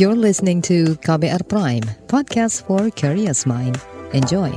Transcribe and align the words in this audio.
You're 0.00 0.16
listening 0.16 0.64
to 0.64 0.96
KBR 1.04 1.44
Prime, 1.44 1.84
podcast 2.08 2.64
for 2.64 2.88
curious 2.88 3.44
mind. 3.44 3.76
Enjoy. 4.16 4.48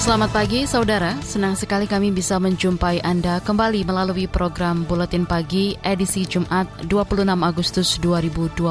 Selamat 0.00 0.30
pagi 0.30 0.66
saudara, 0.70 1.18
senang 1.22 1.58
sekali 1.58 1.90
kami 1.90 2.14
bisa 2.14 2.38
menjumpai 2.38 3.02
Anda 3.02 3.42
kembali 3.42 3.82
melalui 3.86 4.26
program 4.26 4.86
Buletin 4.86 5.26
Pagi 5.26 5.74
edisi 5.82 6.26
Jumat 6.26 6.66
26 6.86 7.26
Agustus 7.26 7.98
2022. 7.98 8.70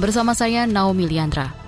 Bersama 0.00 0.32
saya 0.32 0.64
Naomi 0.64 1.08
Liandra. 1.08 1.59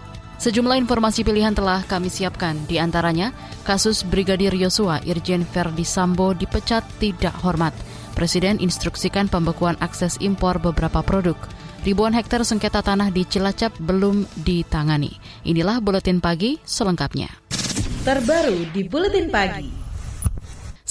Sejumlah 0.42 0.74
informasi 0.74 1.22
pilihan 1.22 1.54
telah 1.54 1.86
kami 1.86 2.10
siapkan, 2.10 2.58
di 2.66 2.74
antaranya 2.74 3.30
kasus 3.62 4.02
Brigadir 4.02 4.50
Yosua 4.50 4.98
Irjen 5.06 5.46
Verdi 5.46 5.86
Sambo 5.86 6.34
dipecat 6.34 6.82
tidak 6.98 7.30
hormat. 7.46 7.70
Presiden 8.18 8.58
instruksikan 8.58 9.30
pembekuan 9.30 9.78
akses 9.78 10.18
impor 10.18 10.58
beberapa 10.58 10.98
produk. 11.06 11.38
Ribuan 11.86 12.10
hektar 12.10 12.42
sengketa 12.42 12.82
tanah 12.82 13.14
di 13.14 13.22
Cilacap 13.22 13.70
belum 13.78 14.26
ditangani. 14.42 15.14
Inilah 15.46 15.78
Buletin 15.78 16.18
Pagi 16.18 16.58
selengkapnya. 16.66 17.30
Terbaru 18.02 18.66
di 18.74 18.82
Buletin 18.82 19.30
Pagi. 19.30 19.81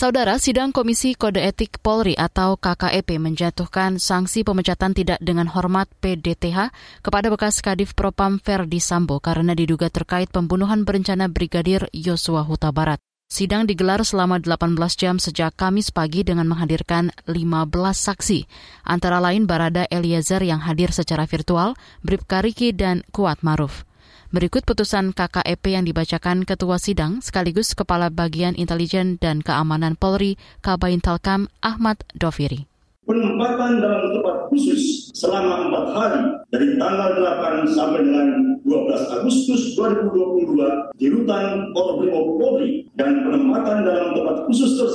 Saudara, 0.01 0.41
sidang 0.41 0.73
Komisi 0.73 1.13
Kode 1.13 1.45
Etik 1.45 1.77
Polri 1.77 2.17
atau 2.17 2.57
KKEP 2.57 3.21
menjatuhkan 3.21 4.01
sanksi 4.01 4.41
pemecatan 4.41 4.97
tidak 4.97 5.21
dengan 5.21 5.45
hormat 5.45 5.93
PDTH 6.01 6.73
kepada 7.05 7.29
bekas 7.29 7.61
Kadif 7.61 7.93
Propam 7.93 8.41
Verdi 8.41 8.81
Sambo 8.81 9.21
karena 9.21 9.53
diduga 9.53 9.93
terkait 9.93 10.33
pembunuhan 10.33 10.89
berencana 10.89 11.29
Brigadir 11.29 11.85
Yosua 11.93 12.41
Huta 12.41 12.73
Barat. 12.73 12.97
Sidang 13.29 13.69
digelar 13.69 14.01
selama 14.01 14.41
18 14.41 14.73
jam 14.97 15.21
sejak 15.21 15.53
Kamis 15.53 15.93
pagi 15.93 16.25
dengan 16.25 16.49
menghadirkan 16.49 17.13
15 17.29 17.69
saksi, 17.93 18.49
antara 18.81 19.21
lain 19.21 19.45
Barada 19.45 19.85
Eliezer 19.85 20.41
yang 20.41 20.65
hadir 20.65 20.89
secara 20.89 21.29
virtual, 21.29 21.77
Bribka 22.01 22.41
Riki, 22.41 22.73
dan 22.73 23.05
Kuat 23.13 23.45
Maruf. 23.45 23.85
Berikut 24.31 24.63
putusan 24.63 25.11
KKEP 25.11 25.75
yang 25.75 25.83
dibacakan 25.83 26.47
Ketua 26.47 26.79
Sidang 26.79 27.19
sekaligus 27.19 27.75
Kepala 27.75 28.07
Bagian 28.07 28.55
Intelijen 28.55 29.19
dan 29.19 29.43
Keamanan 29.43 29.99
Polri 29.99 30.39
Kabain 30.63 31.03
Telkam 31.03 31.51
Ahmad 31.59 31.99
Doviri. 32.15 32.63
Penempatan 33.03 33.83
dalam 33.83 34.07
tempat 34.15 34.47
khusus 34.47 35.11
selama 35.11 35.67
empat 35.67 35.85
hari 35.91 36.23
dari 36.47 36.79
tanggal 36.79 37.11
8 37.19 37.75
sampai 37.75 38.07
dengan 38.07 38.55
12 38.63 39.19
Agustus 39.19 39.75
2022 39.75 40.95
di 40.95 41.11
rutan 41.11 41.67
Polri 41.75 42.07
Polri 42.15 42.71
dan 42.95 43.27
penempatan 43.27 43.83
dalam 43.83 44.15
tempat 44.15 44.47
khusus 44.47 44.79
tersebut 44.79 44.90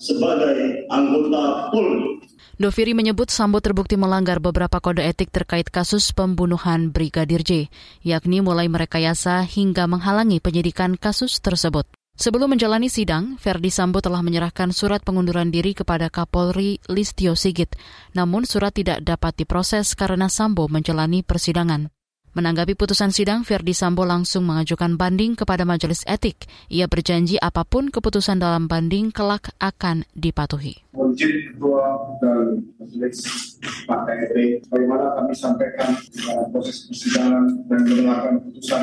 Sebagai 0.00 0.88
anggota 0.88 1.68
Polri. 1.68 2.20
Doviri 2.60 2.92
menyebut 2.92 3.32
Sambo 3.32 3.60
terbukti 3.64 3.96
melanggar 3.96 4.36
beberapa 4.36 4.84
kode 4.84 5.00
etik 5.00 5.32
terkait 5.32 5.72
kasus 5.72 6.12
pembunuhan 6.12 6.92
Brigadir 6.92 7.40
J, 7.40 7.72
yakni 8.04 8.44
mulai 8.44 8.68
merekayasa 8.68 9.48
hingga 9.48 9.88
menghalangi 9.88 10.44
penyidikan 10.44 11.00
kasus 11.00 11.40
tersebut. 11.40 11.88
Sebelum 12.20 12.52
menjalani 12.52 12.92
sidang, 12.92 13.40
Verdi 13.40 13.72
Sambo 13.72 14.04
telah 14.04 14.20
menyerahkan 14.20 14.76
surat 14.76 15.00
pengunduran 15.00 15.48
diri 15.48 15.72
kepada 15.72 16.12
Kapolri 16.12 16.76
Listio 16.84 17.32
Sigit. 17.32 17.72
Namun 18.12 18.44
surat 18.44 18.76
tidak 18.76 19.00
dapat 19.00 19.40
diproses 19.40 19.96
karena 19.96 20.28
Sambo 20.28 20.68
menjalani 20.68 21.24
persidangan. 21.24 21.88
Menanggapi 22.30 22.78
putusan 22.78 23.10
sidang, 23.10 23.42
Verdi 23.42 23.74
Sambo 23.74 24.06
langsung 24.06 24.46
mengajukan 24.46 24.94
banding 24.94 25.34
kepada 25.34 25.66
majelis 25.66 26.06
etik. 26.06 26.46
Ia 26.70 26.86
berjanji 26.86 27.34
apa 27.42 27.66
pun 27.66 27.90
keputusan 27.90 28.38
dalam 28.38 28.70
banding 28.70 29.10
kelak 29.10 29.50
akan 29.58 30.06
dipatuhi. 30.14 30.78
Izin 30.94 31.50
Ketua 31.50 31.90
dan 32.22 32.62
Majelis 32.78 33.18
Pak 33.82 34.06
KRP, 34.06 34.62
bagaimana 34.70 35.10
kami 35.18 35.34
sampaikan 35.34 35.90
proses 36.54 36.86
persidangan 36.86 37.66
dan 37.66 37.78
mendengarkan 37.82 38.34
putusan. 38.46 38.82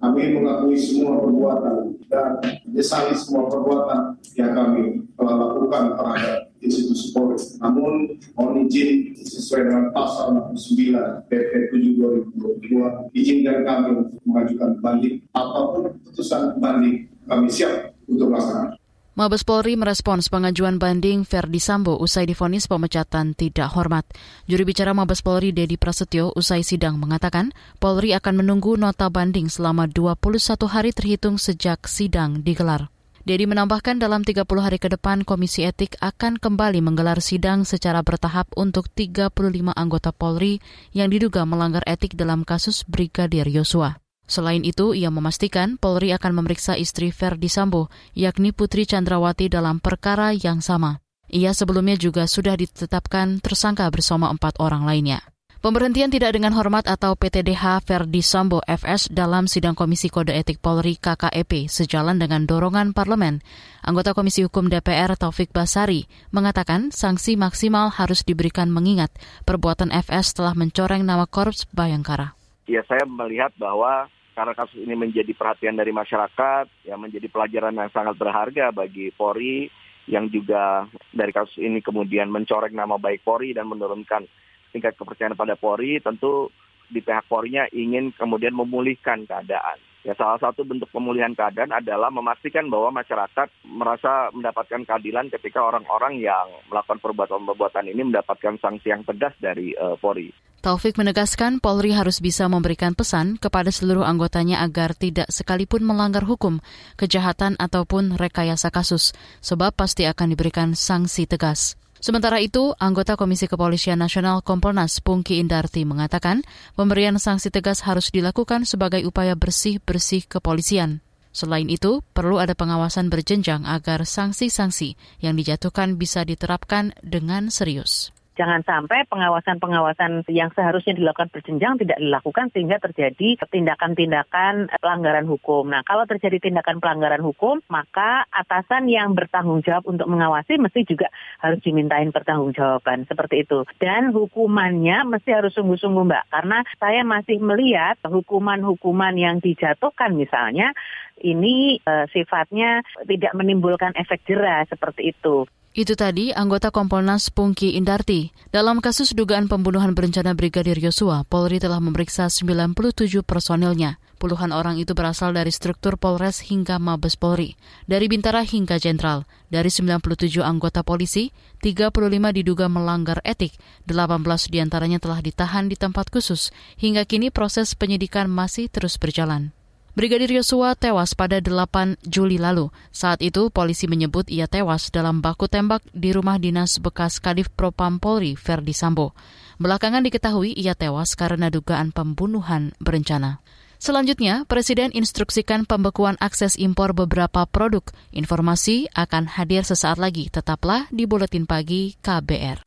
Kami 0.00 0.22
mengakui 0.32 0.80
semua 0.80 1.20
perbuatan 1.20 1.92
dan 2.08 2.40
menyesali 2.64 3.12
semua 3.12 3.52
perbuatan 3.52 4.16
yang 4.40 4.56
kami 4.56 5.04
telah 5.12 5.34
lakukan 5.44 5.84
terhadap 5.92 6.43
institusi 6.62 7.10
Polri. 7.10 7.38
Namun 7.58 8.18
mohon 8.38 8.66
izin 8.68 9.14
sesuai 9.18 9.70
dengan 9.70 9.84
pasal 9.90 10.38
69 10.54 11.30
PP 11.30 11.52
7 11.72 12.34
2022 12.36 13.16
izinkan 13.16 13.58
kami 13.66 13.88
untuk 14.04 14.20
mengajukan 14.28 14.70
banding 14.78 15.16
apa 15.34 15.60
pun 15.74 15.84
putusan 16.06 16.58
banding 16.62 17.08
kami 17.26 17.46
siap 17.50 17.96
untuk 18.06 18.30
melaksanakan. 18.30 18.78
Mabes 19.14 19.46
Polri 19.46 19.78
merespons 19.78 20.26
pengajuan 20.26 20.82
banding 20.82 21.22
Verdi 21.22 21.62
Sambo 21.62 21.94
usai 22.02 22.26
difonis 22.26 22.66
pemecatan 22.66 23.38
tidak 23.38 23.70
hormat. 23.78 24.02
Juri 24.50 24.66
bicara 24.66 24.90
Mabes 24.90 25.22
Polri 25.22 25.54
Dedi 25.54 25.78
Prasetyo 25.78 26.34
usai 26.34 26.66
sidang 26.66 26.98
mengatakan 26.98 27.54
Polri 27.78 28.10
akan 28.10 28.42
menunggu 28.42 28.74
nota 28.74 29.06
banding 29.06 29.46
selama 29.46 29.86
21 29.86 30.18
hari 30.66 30.90
terhitung 30.90 31.38
sejak 31.38 31.86
sidang 31.86 32.42
digelar. 32.42 32.93
Dedi 33.24 33.48
menambahkan 33.48 33.96
dalam 33.96 34.20
30 34.20 34.44
hari 34.60 34.76
ke 34.76 34.92
depan 34.92 35.24
Komisi 35.24 35.64
Etik 35.64 35.96
akan 36.04 36.36
kembali 36.36 36.84
menggelar 36.84 37.24
sidang 37.24 37.64
secara 37.64 38.04
bertahap 38.04 38.52
untuk 38.52 38.92
35 38.92 39.32
anggota 39.72 40.12
Polri 40.12 40.60
yang 40.92 41.08
diduga 41.08 41.48
melanggar 41.48 41.80
etik 41.88 42.20
dalam 42.20 42.44
kasus 42.44 42.84
Brigadir 42.84 43.48
Yosua. 43.48 43.96
Selain 44.28 44.60
itu, 44.60 44.92
ia 44.92 45.08
memastikan 45.08 45.80
Polri 45.80 46.12
akan 46.12 46.44
memeriksa 46.44 46.76
istri 46.76 47.16
Verdi 47.16 47.48
Sambo, 47.48 47.88
yakni 48.12 48.52
Putri 48.52 48.84
Chandrawati 48.84 49.48
dalam 49.48 49.80
perkara 49.80 50.36
yang 50.36 50.60
sama. 50.60 51.00
Ia 51.32 51.56
sebelumnya 51.56 51.96
juga 51.96 52.28
sudah 52.28 52.60
ditetapkan 52.60 53.40
tersangka 53.40 53.88
bersama 53.88 54.28
empat 54.36 54.60
orang 54.60 54.84
lainnya. 54.84 55.24
Pemberhentian 55.64 56.12
tidak 56.12 56.36
dengan 56.36 56.52
hormat 56.52 56.84
atau 56.84 57.16
PTDH 57.16 57.88
Verdi 57.88 58.20
Sambo 58.20 58.60
FS 58.68 59.08
dalam 59.08 59.48
sidang 59.48 59.72
Komisi 59.72 60.12
Kode 60.12 60.36
Etik 60.36 60.60
Polri 60.60 61.00
KKEP 61.00 61.72
sejalan 61.72 62.20
dengan 62.20 62.44
dorongan 62.44 62.92
parlemen. 62.92 63.40
Anggota 63.80 64.12
Komisi 64.12 64.44
Hukum 64.44 64.68
DPR 64.68 65.16
Taufik 65.16 65.56
Basari 65.56 66.04
mengatakan 66.36 66.92
sanksi 66.92 67.40
maksimal 67.40 67.88
harus 67.88 68.28
diberikan 68.28 68.68
mengingat 68.68 69.08
perbuatan 69.48 69.88
FS 69.88 70.36
telah 70.36 70.52
mencoreng 70.52 71.00
nama 71.00 71.24
Korps 71.24 71.64
Bayangkara. 71.72 72.36
Ya 72.68 72.84
saya 72.84 73.08
melihat 73.08 73.56
bahwa 73.56 74.12
karena 74.36 74.52
kasus 74.52 74.84
ini 74.84 74.92
menjadi 74.92 75.32
perhatian 75.32 75.80
dari 75.80 75.96
masyarakat, 75.96 76.68
ya 76.84 77.00
menjadi 77.00 77.24
pelajaran 77.32 77.72
yang 77.72 77.88
sangat 77.88 78.20
berharga 78.20 78.68
bagi 78.68 79.16
Polri 79.16 79.72
yang 80.12 80.28
juga 80.28 80.84
dari 81.08 81.32
kasus 81.32 81.56
ini 81.56 81.80
kemudian 81.80 82.28
mencoreng 82.28 82.76
nama 82.76 83.00
baik 83.00 83.24
Polri 83.24 83.56
dan 83.56 83.64
menurunkan 83.64 84.28
tingkat 84.74 84.98
kepercayaan 84.98 85.38
pada 85.38 85.54
Polri 85.54 86.02
tentu 86.02 86.50
di 86.90 86.98
pihak 86.98 87.30
Polri-nya 87.30 87.70
ingin 87.70 88.10
kemudian 88.18 88.52
memulihkan 88.52 89.24
keadaan. 89.24 89.78
Ya 90.04 90.12
salah 90.20 90.36
satu 90.36 90.68
bentuk 90.68 90.92
pemulihan 90.92 91.32
keadaan 91.32 91.72
adalah 91.72 92.12
memastikan 92.12 92.68
bahwa 92.68 93.00
masyarakat 93.00 93.48
merasa 93.64 94.28
mendapatkan 94.36 94.84
keadilan 94.84 95.32
ketika 95.32 95.64
orang-orang 95.64 96.20
yang 96.20 96.44
melakukan 96.68 97.00
perbuatan-perbuatan 97.00 97.88
ini 97.88 98.12
mendapatkan 98.12 98.60
sanksi 98.60 98.92
yang 98.92 99.00
tegas 99.08 99.32
dari 99.40 99.72
uh, 99.80 99.96
Polri. 99.96 100.28
Taufik 100.60 101.00
menegaskan 101.00 101.56
Polri 101.56 101.96
harus 101.96 102.20
bisa 102.20 102.48
memberikan 102.52 102.92
pesan 102.92 103.40
kepada 103.40 103.72
seluruh 103.72 104.04
anggotanya 104.04 104.60
agar 104.60 104.92
tidak 104.92 105.28
sekalipun 105.32 105.80
melanggar 105.84 106.28
hukum, 106.28 106.60
kejahatan 107.00 107.56
ataupun 107.56 108.20
rekayasa 108.20 108.68
kasus, 108.68 109.16
sebab 109.40 109.72
pasti 109.72 110.04
akan 110.04 110.36
diberikan 110.36 110.76
sanksi 110.76 111.24
tegas. 111.24 111.80
Sementara 112.04 112.36
itu, 112.36 112.76
anggota 112.76 113.16
Komisi 113.16 113.48
Kepolisian 113.48 113.96
Nasional 113.96 114.44
Kompolnas 114.44 115.00
Pungki 115.00 115.40
Indarti 115.40 115.88
mengatakan 115.88 116.44
pemberian 116.76 117.16
sanksi 117.16 117.48
tegas 117.48 117.80
harus 117.80 118.12
dilakukan 118.12 118.68
sebagai 118.68 119.00
upaya 119.08 119.32
bersih-bersih 119.32 120.28
kepolisian. 120.28 121.00
Selain 121.32 121.64
itu, 121.64 122.04
perlu 122.12 122.36
ada 122.36 122.52
pengawasan 122.52 123.08
berjenjang 123.08 123.64
agar 123.64 124.04
sanksi-sanksi 124.04 125.00
yang 125.24 125.32
dijatuhkan 125.32 125.96
bisa 125.96 126.28
diterapkan 126.28 126.92
dengan 127.00 127.48
serius. 127.48 128.12
Jangan 128.34 128.66
sampai 128.66 129.06
pengawasan-pengawasan 129.06 130.26
yang 130.30 130.50
seharusnya 130.50 130.98
dilakukan 130.98 131.30
berjenjang 131.30 131.78
tidak 131.78 131.98
dilakukan 132.02 132.50
sehingga 132.50 132.82
terjadi 132.82 133.38
tindakan-tindakan 133.46 134.74
pelanggaran 134.82 135.26
hukum. 135.30 135.70
Nah, 135.70 135.86
kalau 135.86 136.02
terjadi 136.04 136.42
tindakan 136.42 136.82
pelanggaran 136.82 137.22
hukum, 137.22 137.62
maka 137.70 138.26
atasan 138.34 138.90
yang 138.90 139.14
bertanggung 139.14 139.62
jawab 139.62 139.86
untuk 139.86 140.10
mengawasi 140.10 140.58
mesti 140.58 140.82
juga 140.82 141.06
harus 141.38 141.62
dimintain 141.62 142.10
pertanggungjawaban 142.10 143.06
seperti 143.06 143.46
itu. 143.46 143.62
Dan 143.78 144.10
hukumannya 144.10 145.06
mesti 145.06 145.30
harus 145.30 145.54
sungguh-sungguh, 145.54 146.04
Mbak, 146.04 146.24
karena 146.34 146.58
saya 146.82 147.06
masih 147.06 147.38
melihat 147.38 147.96
hukuman-hukuman 148.02 149.14
yang 149.14 149.38
dijatuhkan 149.38 150.18
misalnya 150.18 150.74
ini 151.22 151.78
uh, 151.86 152.10
sifatnya 152.10 152.82
tidak 153.06 153.32
menimbulkan 153.38 153.94
efek 153.94 154.26
jerah 154.26 154.66
seperti 154.66 155.14
itu. 155.14 155.46
Itu 155.74 155.98
tadi 155.98 156.30
anggota 156.30 156.70
Kompolnas 156.70 157.34
Pungki 157.34 157.74
Indarti. 157.74 158.30
Dalam 158.54 158.78
kasus 158.78 159.10
dugaan 159.10 159.50
pembunuhan 159.50 159.90
berencana 159.90 160.30
Brigadir 160.30 160.78
Yosua, 160.78 161.26
Polri 161.26 161.58
telah 161.58 161.82
memeriksa 161.82 162.30
97 162.30 163.26
personilnya. 163.26 163.98
Puluhan 164.22 164.54
orang 164.54 164.78
itu 164.78 164.94
berasal 164.94 165.34
dari 165.34 165.50
struktur 165.50 165.98
Polres 165.98 166.46
hingga 166.46 166.78
Mabes 166.78 167.18
Polri, 167.18 167.58
dari 167.90 168.06
Bintara 168.06 168.46
hingga 168.46 168.78
Jenderal. 168.78 169.26
Dari 169.50 169.66
97 169.66 170.46
anggota 170.46 170.86
polisi, 170.86 171.34
35 171.58 171.90
diduga 172.30 172.70
melanggar 172.70 173.18
etik, 173.26 173.58
18 173.90 174.54
di 174.54 174.62
antaranya 174.62 175.02
telah 175.02 175.18
ditahan 175.18 175.66
di 175.66 175.74
tempat 175.74 176.06
khusus. 176.06 176.54
Hingga 176.78 177.02
kini 177.02 177.34
proses 177.34 177.74
penyidikan 177.74 178.30
masih 178.30 178.70
terus 178.70 178.94
berjalan. 178.94 179.50
Brigadir 179.94 180.34
Yosua 180.34 180.74
tewas 180.74 181.14
pada 181.14 181.38
8 181.38 182.02
Juli 182.02 182.34
lalu. 182.34 182.74
Saat 182.90 183.22
itu 183.22 183.46
polisi 183.54 183.86
menyebut 183.86 184.26
ia 184.26 184.50
tewas 184.50 184.90
dalam 184.90 185.22
baku 185.22 185.46
tembak 185.46 185.86
di 185.94 186.10
rumah 186.10 186.34
dinas 186.42 186.82
bekas 186.82 187.22
Kadif 187.22 187.46
Propam 187.54 188.02
Polri 188.02 188.34
Verdi 188.34 188.74
Sambo. 188.74 189.14
Belakangan 189.62 190.02
diketahui 190.02 190.50
ia 190.58 190.74
tewas 190.74 191.14
karena 191.14 191.46
dugaan 191.46 191.94
pembunuhan 191.94 192.74
berencana. 192.82 193.38
Selanjutnya, 193.78 194.42
Presiden 194.50 194.90
instruksikan 194.90 195.62
pembekuan 195.62 196.18
akses 196.18 196.58
impor 196.58 196.90
beberapa 196.90 197.46
produk. 197.46 197.86
Informasi 198.10 198.90
akan 198.98 199.30
hadir 199.30 199.62
sesaat 199.62 200.02
lagi. 200.02 200.26
Tetaplah 200.26 200.90
di 200.90 201.06
Buletin 201.06 201.46
Pagi 201.46 201.94
KBR. 202.02 202.66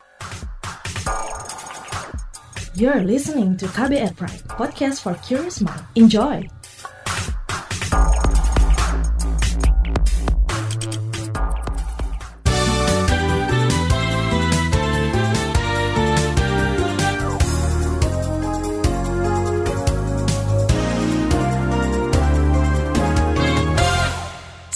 You're 2.77 3.03
listening 3.03 3.57
to 3.59 3.65
KBR 3.67 4.15
Pride, 4.15 4.45
podcast 4.47 5.01
for 5.03 5.17
curious 5.25 5.59
mind. 5.59 5.81
Enjoy! 5.97 6.56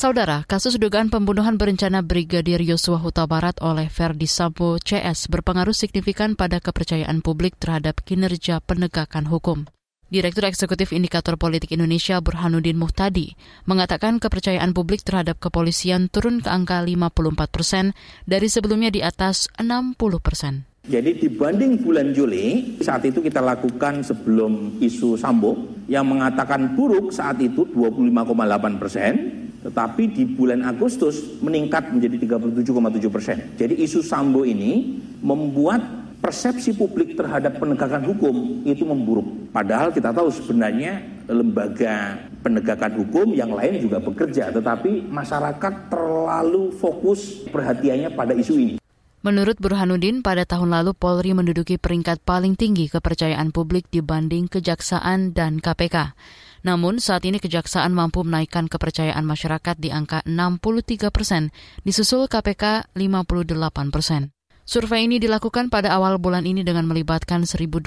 Saudara, 0.02 0.42
kasus 0.50 0.82
dugaan 0.82 1.14
pembunuhan 1.14 1.62
berencana 1.62 2.02
Brigadir 2.02 2.58
Yosua 2.66 2.98
Huta 2.98 3.30
Barat 3.30 3.62
oleh 3.62 3.86
Verdi 3.86 4.26
Sambo 4.26 4.82
CS 4.82 5.30
berpengaruh 5.30 5.78
signifikan 5.78 6.34
pada 6.34 6.58
kepercayaan 6.58 7.22
publik 7.22 7.54
terhadap 7.62 8.02
kinerja 8.02 8.66
penegakan 8.66 9.30
hukum. 9.30 9.70
Direktur 10.10 10.50
Eksekutif 10.50 10.90
Indikator 10.90 11.38
Politik 11.38 11.70
Indonesia 11.78 12.18
Burhanuddin 12.18 12.82
Muhtadi 12.82 13.38
mengatakan 13.70 14.18
kepercayaan 14.18 14.74
publik 14.74 15.06
terhadap 15.06 15.38
kepolisian 15.38 16.10
turun 16.10 16.42
ke 16.42 16.50
angka 16.50 16.82
54 16.82 17.38
persen 17.54 17.94
dari 18.26 18.50
sebelumnya 18.50 18.90
di 18.90 19.06
atas 19.06 19.54
60 19.62 20.02
persen. 20.18 20.66
Jadi 20.82 21.14
dibanding 21.14 21.78
bulan 21.78 22.10
Juli, 22.10 22.82
saat 22.82 23.06
itu 23.06 23.22
kita 23.22 23.38
lakukan 23.38 24.02
sebelum 24.02 24.82
isu 24.82 25.14
Sambo 25.14 25.86
yang 25.86 26.10
mengatakan 26.10 26.74
buruk 26.74 27.14
saat 27.14 27.38
itu 27.38 27.70
25,8 27.70 28.82
persen, 28.82 29.14
tetapi 29.62 30.04
di 30.10 30.24
bulan 30.26 30.66
Agustus 30.66 31.38
meningkat 31.42 31.94
menjadi 31.94 32.18
37,7 32.42 33.14
persen. 33.14 33.38
Jadi 33.58 33.78
isu 33.82 34.02
Sambo 34.02 34.42
ini 34.42 34.98
membuat 35.22 36.02
persepsi 36.22 36.78
publik 36.78 37.18
terhadap 37.18 37.58
penegakan 37.58 38.06
hukum 38.06 38.62
itu 38.62 38.86
memburuk. 38.86 39.50
Padahal 39.50 39.90
kita 39.90 40.14
tahu 40.14 40.30
sebenarnya 40.30 41.02
lembaga 41.26 42.22
penegakan 42.46 42.94
hukum 43.02 43.34
yang 43.34 43.54
lain 43.54 43.82
juga 43.82 43.98
bekerja, 43.98 44.54
tetapi 44.54 45.10
masyarakat 45.10 45.74
terlalu 45.90 46.74
fokus 46.78 47.42
perhatiannya 47.50 48.14
pada 48.14 48.38
isu 48.38 48.54
ini. 48.58 48.76
Menurut 49.22 49.62
Burhanuddin, 49.62 50.26
pada 50.26 50.50
tahun 50.50 50.74
lalu 50.74 50.98
Polri 50.98 51.38
menduduki 51.38 51.78
peringkat 51.78 52.26
paling 52.26 52.58
tinggi 52.58 52.90
kepercayaan 52.90 53.54
publik 53.54 53.86
dibanding 53.94 54.50
Kejaksaan 54.50 55.38
dan 55.38 55.62
KPK. 55.62 56.18
Namun 56.62 57.02
saat 57.02 57.26
ini 57.26 57.42
Kejaksaan 57.42 57.90
mampu 57.94 58.22
menaikkan 58.22 58.70
kepercayaan 58.70 59.26
masyarakat 59.26 59.76
di 59.82 59.90
angka 59.90 60.22
63 60.30 61.10
persen, 61.10 61.50
disusul 61.82 62.30
KPK 62.30 62.94
58 62.94 63.90
persen. 63.90 64.34
Survei 64.62 65.10
ini 65.10 65.18
dilakukan 65.18 65.74
pada 65.74 65.92
awal 65.98 66.22
bulan 66.22 66.46
ini 66.46 66.62
dengan 66.62 66.86
melibatkan 66.86 67.44
1.229 67.50 67.82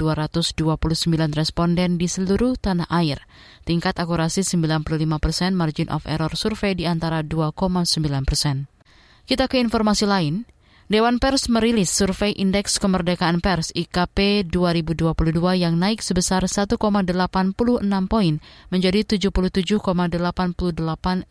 responden 1.33 1.95
di 1.95 2.05
seluruh 2.05 2.59
tanah 2.59 2.85
air. 2.91 3.23
Tingkat 3.63 3.95
akurasi 3.95 4.43
95 4.43 4.85
persen, 5.17 5.55
margin 5.55 5.87
of 5.89 6.03
error 6.05 6.35
survei 6.35 6.75
di 6.75 6.83
antara 6.83 7.23
2,9 7.23 8.27
persen. 8.27 8.67
Kita 9.25 9.49
ke 9.49 9.57
informasi 9.57 10.05
lain. 10.05 10.45
Dewan 10.85 11.17
Pers 11.17 11.49
merilis 11.49 11.89
survei 11.89 12.29
Indeks 12.37 12.77
Kemerdekaan 12.77 13.41
Pers 13.41 13.73
IKP 13.73 14.45
2022 14.53 15.17
yang 15.57 15.81
naik 15.81 16.05
sebesar 16.05 16.45
1,86 16.45 16.77
poin 18.05 18.33
menjadi 18.69 19.17
77,88 19.17 19.81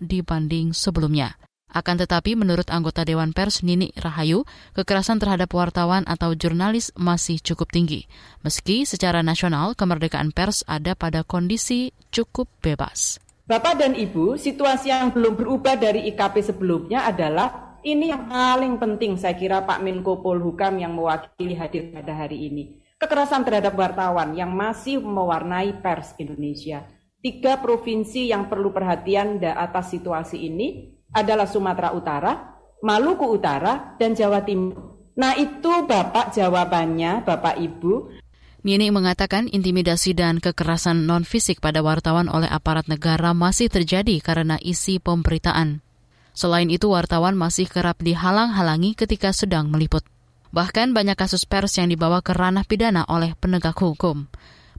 dibanding 0.02 0.74
sebelumnya. 0.74 1.38
Akan 1.70 1.94
tetapi 2.02 2.34
menurut 2.34 2.66
anggota 2.66 3.06
Dewan 3.06 3.30
Pers 3.30 3.62
Nini 3.62 3.94
Rahayu, 3.94 4.42
kekerasan 4.74 5.22
terhadap 5.22 5.54
wartawan 5.54 6.02
atau 6.10 6.34
jurnalis 6.34 6.90
masih 6.98 7.38
cukup 7.38 7.70
tinggi. 7.70 8.10
Meski 8.42 8.82
secara 8.82 9.22
nasional 9.22 9.78
kemerdekaan 9.78 10.34
pers 10.34 10.66
ada 10.66 10.98
pada 10.98 11.22
kondisi 11.22 11.94
cukup 12.10 12.50
bebas. 12.58 13.22
Bapak 13.46 13.78
dan 13.78 13.94
Ibu, 13.94 14.34
situasi 14.34 14.90
yang 14.90 15.14
belum 15.14 15.38
berubah 15.38 15.78
dari 15.78 16.10
IKP 16.10 16.42
sebelumnya 16.42 17.06
adalah 17.06 17.73
ini 17.84 18.08
yang 18.10 18.26
paling 18.26 18.80
penting 18.80 19.20
saya 19.20 19.36
kira 19.36 19.60
Pak 19.62 19.84
Menko 19.84 20.24
Polhukam 20.24 20.80
yang 20.80 20.96
mewakili 20.96 21.52
hadir 21.52 21.92
pada 21.92 22.16
hari 22.16 22.48
ini. 22.48 22.80
Kekerasan 22.96 23.44
terhadap 23.44 23.76
wartawan 23.76 24.32
yang 24.32 24.56
masih 24.56 25.04
mewarnai 25.04 25.84
pers 25.84 26.16
Indonesia. 26.16 26.88
Tiga 27.20 27.60
provinsi 27.60 28.32
yang 28.32 28.48
perlu 28.48 28.72
perhatian 28.72 29.36
atas 29.44 29.92
situasi 29.92 30.48
ini 30.48 30.96
adalah 31.12 31.44
Sumatera 31.44 31.92
Utara, 31.92 32.32
Maluku 32.80 33.28
Utara, 33.28 33.96
dan 34.00 34.16
Jawa 34.16 34.40
Timur. 34.40 35.12
Nah 35.20 35.36
itu 35.36 35.84
Bapak 35.84 36.32
jawabannya, 36.32 37.22
Bapak 37.22 37.60
Ibu. 37.60 38.24
Nini 38.64 38.88
mengatakan 38.88 39.44
intimidasi 39.52 40.16
dan 40.16 40.40
kekerasan 40.40 41.04
non-fisik 41.04 41.60
pada 41.60 41.84
wartawan 41.84 42.32
oleh 42.32 42.48
aparat 42.48 42.88
negara 42.88 43.36
masih 43.36 43.68
terjadi 43.68 44.24
karena 44.24 44.56
isi 44.56 44.96
pemberitaan. 44.96 45.83
Selain 46.34 46.66
itu, 46.66 46.90
wartawan 46.90 47.38
masih 47.38 47.70
kerap 47.70 48.02
dihalang-halangi 48.02 48.98
ketika 48.98 49.30
sedang 49.30 49.70
meliput. 49.70 50.02
Bahkan 50.50 50.90
banyak 50.90 51.14
kasus 51.14 51.46
pers 51.46 51.78
yang 51.78 51.88
dibawa 51.90 52.20
ke 52.20 52.34
ranah 52.34 52.66
pidana 52.66 53.06
oleh 53.06 53.38
penegak 53.38 53.78
hukum. 53.78 54.26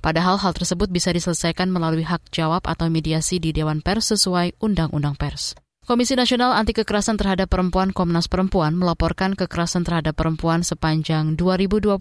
Padahal 0.04 0.38
hal 0.38 0.54
tersebut 0.54 0.92
bisa 0.92 1.10
diselesaikan 1.10 1.72
melalui 1.72 2.06
hak 2.06 2.30
jawab 2.30 2.68
atau 2.69 2.92
mediasi 2.92 3.42
di 3.42 3.50
Dewan 3.50 3.81
Pers 3.81 4.13
sesuai 4.13 4.60
Undang-Undang 4.62 5.18
Pers. 5.18 5.64
Komisi 5.86 6.18
Nasional 6.18 6.58
Anti 6.58 6.74
Kekerasan 6.74 7.13
Terhadap 7.13 7.46
Perempuan 7.46 7.94
Komnas 7.94 8.25
Perempuan 8.25 8.74
melaporkan 8.74 9.38
kekerasan 9.38 9.86
terhadap 9.86 10.18
perempuan 10.18 10.65
sepanjang 10.65 11.38
2021 11.38 11.94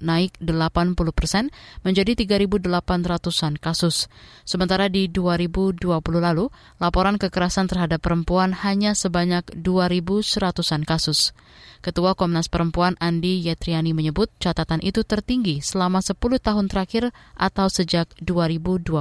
naik 0.00 0.32
80 0.40 0.96
persen 1.12 1.52
menjadi 1.84 2.16
3.800-an 2.16 3.60
kasus. 3.60 4.08
Sementara 4.48 4.88
di 4.88 5.12
2020 5.12 5.84
lalu, 6.16 6.48
laporan 6.80 7.20
kekerasan 7.20 7.68
terhadap 7.68 8.00
perempuan 8.00 8.56
hanya 8.56 8.96
sebanyak 8.96 9.44
2.100-an 9.52 10.88
kasus. 10.88 11.36
Ketua 11.80 12.12
Komnas 12.12 12.52
Perempuan 12.52 12.92
Andi 13.00 13.40
Yetriani 13.40 13.96
menyebut 13.96 14.28
catatan 14.36 14.84
itu 14.84 15.00
tertinggi 15.00 15.64
selama 15.64 16.04
10 16.04 16.20
tahun 16.36 16.68
terakhir 16.68 17.08
atau 17.40 17.72
sejak 17.72 18.04
2012. 18.20 18.92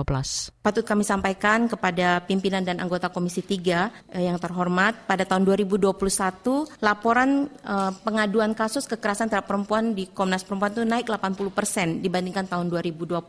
Patut 0.64 0.88
kami 0.88 1.04
sampaikan 1.04 1.68
kepada 1.68 2.24
pimpinan 2.24 2.64
dan 2.64 2.80
anggota 2.80 3.12
Komisi 3.12 3.44
3 3.44 4.09
eh, 4.09 4.09
yang 4.18 4.42
terhormat, 4.42 5.06
pada 5.06 5.22
tahun 5.28 5.46
2021 5.46 5.94
laporan 6.82 7.46
eh, 7.46 7.92
pengaduan 8.02 8.58
kasus 8.58 8.90
kekerasan 8.90 9.30
terhadap 9.30 9.46
perempuan 9.46 9.94
di 9.94 10.10
Komnas 10.10 10.42
Perempuan 10.42 10.74
itu 10.74 10.84
naik 10.88 11.06
80 11.06 11.54
persen 11.54 11.88
dibandingkan 12.02 12.50
tahun 12.50 12.74
2020. 12.74 13.22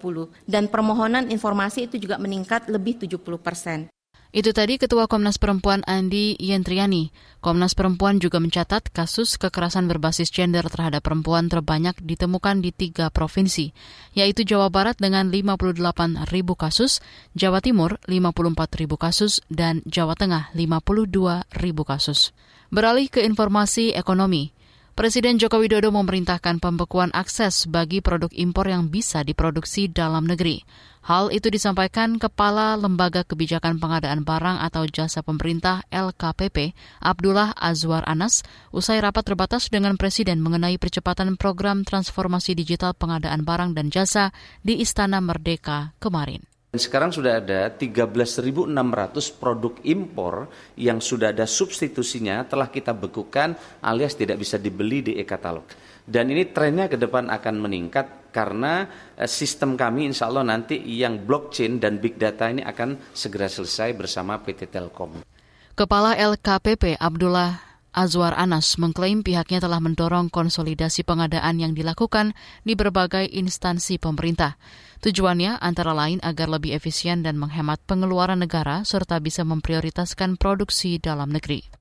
Dan 0.48 0.72
permohonan 0.72 1.28
informasi 1.28 1.90
itu 1.90 2.00
juga 2.00 2.16
meningkat 2.16 2.72
lebih 2.72 3.04
70 3.04 3.20
persen. 3.40 3.90
Itu 4.30 4.54
tadi 4.54 4.78
Ketua 4.78 5.10
Komnas 5.10 5.42
Perempuan 5.42 5.82
Andi 5.90 6.38
Yentriani. 6.38 7.10
Komnas 7.42 7.74
Perempuan 7.74 8.22
juga 8.22 8.38
mencatat 8.38 8.86
kasus 8.94 9.34
kekerasan 9.34 9.90
berbasis 9.90 10.30
gender 10.30 10.62
terhadap 10.70 11.02
perempuan 11.02 11.50
terbanyak 11.50 11.98
ditemukan 11.98 12.62
di 12.62 12.70
tiga 12.70 13.10
provinsi, 13.10 13.74
yaitu 14.14 14.46
Jawa 14.46 14.70
Barat 14.70 15.02
dengan 15.02 15.34
58 15.34 16.30
ribu 16.30 16.54
kasus, 16.54 17.02
Jawa 17.34 17.58
Timur 17.58 17.98
54 18.06 18.78
ribu 18.78 18.94
kasus, 18.94 19.42
dan 19.50 19.82
Jawa 19.82 20.14
Tengah 20.14 20.54
52 20.54 21.50
ribu 21.58 21.82
kasus. 21.82 22.30
Beralih 22.70 23.10
ke 23.10 23.26
informasi 23.26 23.98
ekonomi. 23.98 24.54
Presiden 24.98 25.38
Joko 25.38 25.62
Widodo 25.62 25.94
memerintahkan 25.94 26.58
pembekuan 26.58 27.14
akses 27.14 27.70
bagi 27.70 28.02
produk 28.02 28.28
impor 28.34 28.66
yang 28.66 28.90
bisa 28.90 29.22
diproduksi 29.22 29.86
dalam 29.86 30.26
negeri. 30.26 30.66
Hal 31.00 31.32
itu 31.32 31.48
disampaikan 31.48 32.20
Kepala 32.20 32.76
Lembaga 32.76 33.24
Kebijakan 33.24 33.80
Pengadaan 33.80 34.26
Barang 34.26 34.60
atau 34.60 34.84
Jasa 34.84 35.24
Pemerintah 35.24 35.86
LKPP, 35.88 36.76
Abdullah 37.00 37.56
Azwar 37.56 38.04
Anas, 38.04 38.44
usai 38.74 39.00
rapat 39.00 39.24
terbatas 39.24 39.72
dengan 39.72 39.96
Presiden 39.96 40.44
mengenai 40.44 40.76
percepatan 40.76 41.38
program 41.40 41.86
transformasi 41.86 42.52
digital 42.52 42.92
pengadaan 42.92 43.46
barang 43.46 43.72
dan 43.72 43.88
jasa 43.88 44.34
di 44.60 44.82
Istana 44.82 45.22
Merdeka 45.24 45.96
kemarin. 46.02 46.49
Sekarang 46.70 47.10
sudah 47.10 47.42
ada 47.42 47.66
13.600 47.74 48.70
produk 49.42 49.74
impor 49.82 50.46
yang 50.78 51.02
sudah 51.02 51.34
ada 51.34 51.42
substitusinya 51.42 52.46
telah 52.46 52.70
kita 52.70 52.94
bekukan 52.94 53.58
alias 53.82 54.14
tidak 54.14 54.38
bisa 54.38 54.54
dibeli 54.54 55.02
di 55.02 55.18
e-katalog. 55.18 55.66
Dan 56.06 56.30
ini 56.30 56.46
trennya 56.46 56.86
ke 56.86 56.94
depan 56.94 57.26
akan 57.26 57.54
meningkat 57.58 58.30
karena 58.30 58.86
eh, 59.18 59.26
sistem 59.26 59.74
kami 59.74 60.14
insya 60.14 60.30
Allah 60.30 60.46
nanti 60.46 60.78
yang 60.78 61.18
blockchain 61.26 61.82
dan 61.82 61.98
big 61.98 62.14
data 62.14 62.46
ini 62.46 62.62
akan 62.62 63.14
segera 63.18 63.50
selesai 63.50 63.90
bersama 63.98 64.38
PT 64.38 64.70
Telkom. 64.70 65.26
Kepala 65.74 66.14
LKPP 66.14 67.02
Abdullah 67.02 67.69
Azwar 67.90 68.38
Anas 68.38 68.78
mengklaim 68.78 69.26
pihaknya 69.26 69.58
telah 69.58 69.82
mendorong 69.82 70.30
konsolidasi 70.30 71.02
pengadaan 71.02 71.58
yang 71.58 71.74
dilakukan 71.74 72.38
di 72.62 72.78
berbagai 72.78 73.26
instansi 73.26 73.98
pemerintah. 73.98 74.54
Tujuannya 75.02 75.58
antara 75.58 75.90
lain 75.90 76.22
agar 76.22 76.46
lebih 76.46 76.76
efisien 76.76 77.26
dan 77.26 77.34
menghemat 77.34 77.82
pengeluaran 77.90 78.38
negara 78.38 78.86
serta 78.86 79.18
bisa 79.18 79.42
memprioritaskan 79.42 80.38
produksi 80.38 81.02
dalam 81.02 81.34
negeri. 81.34 81.79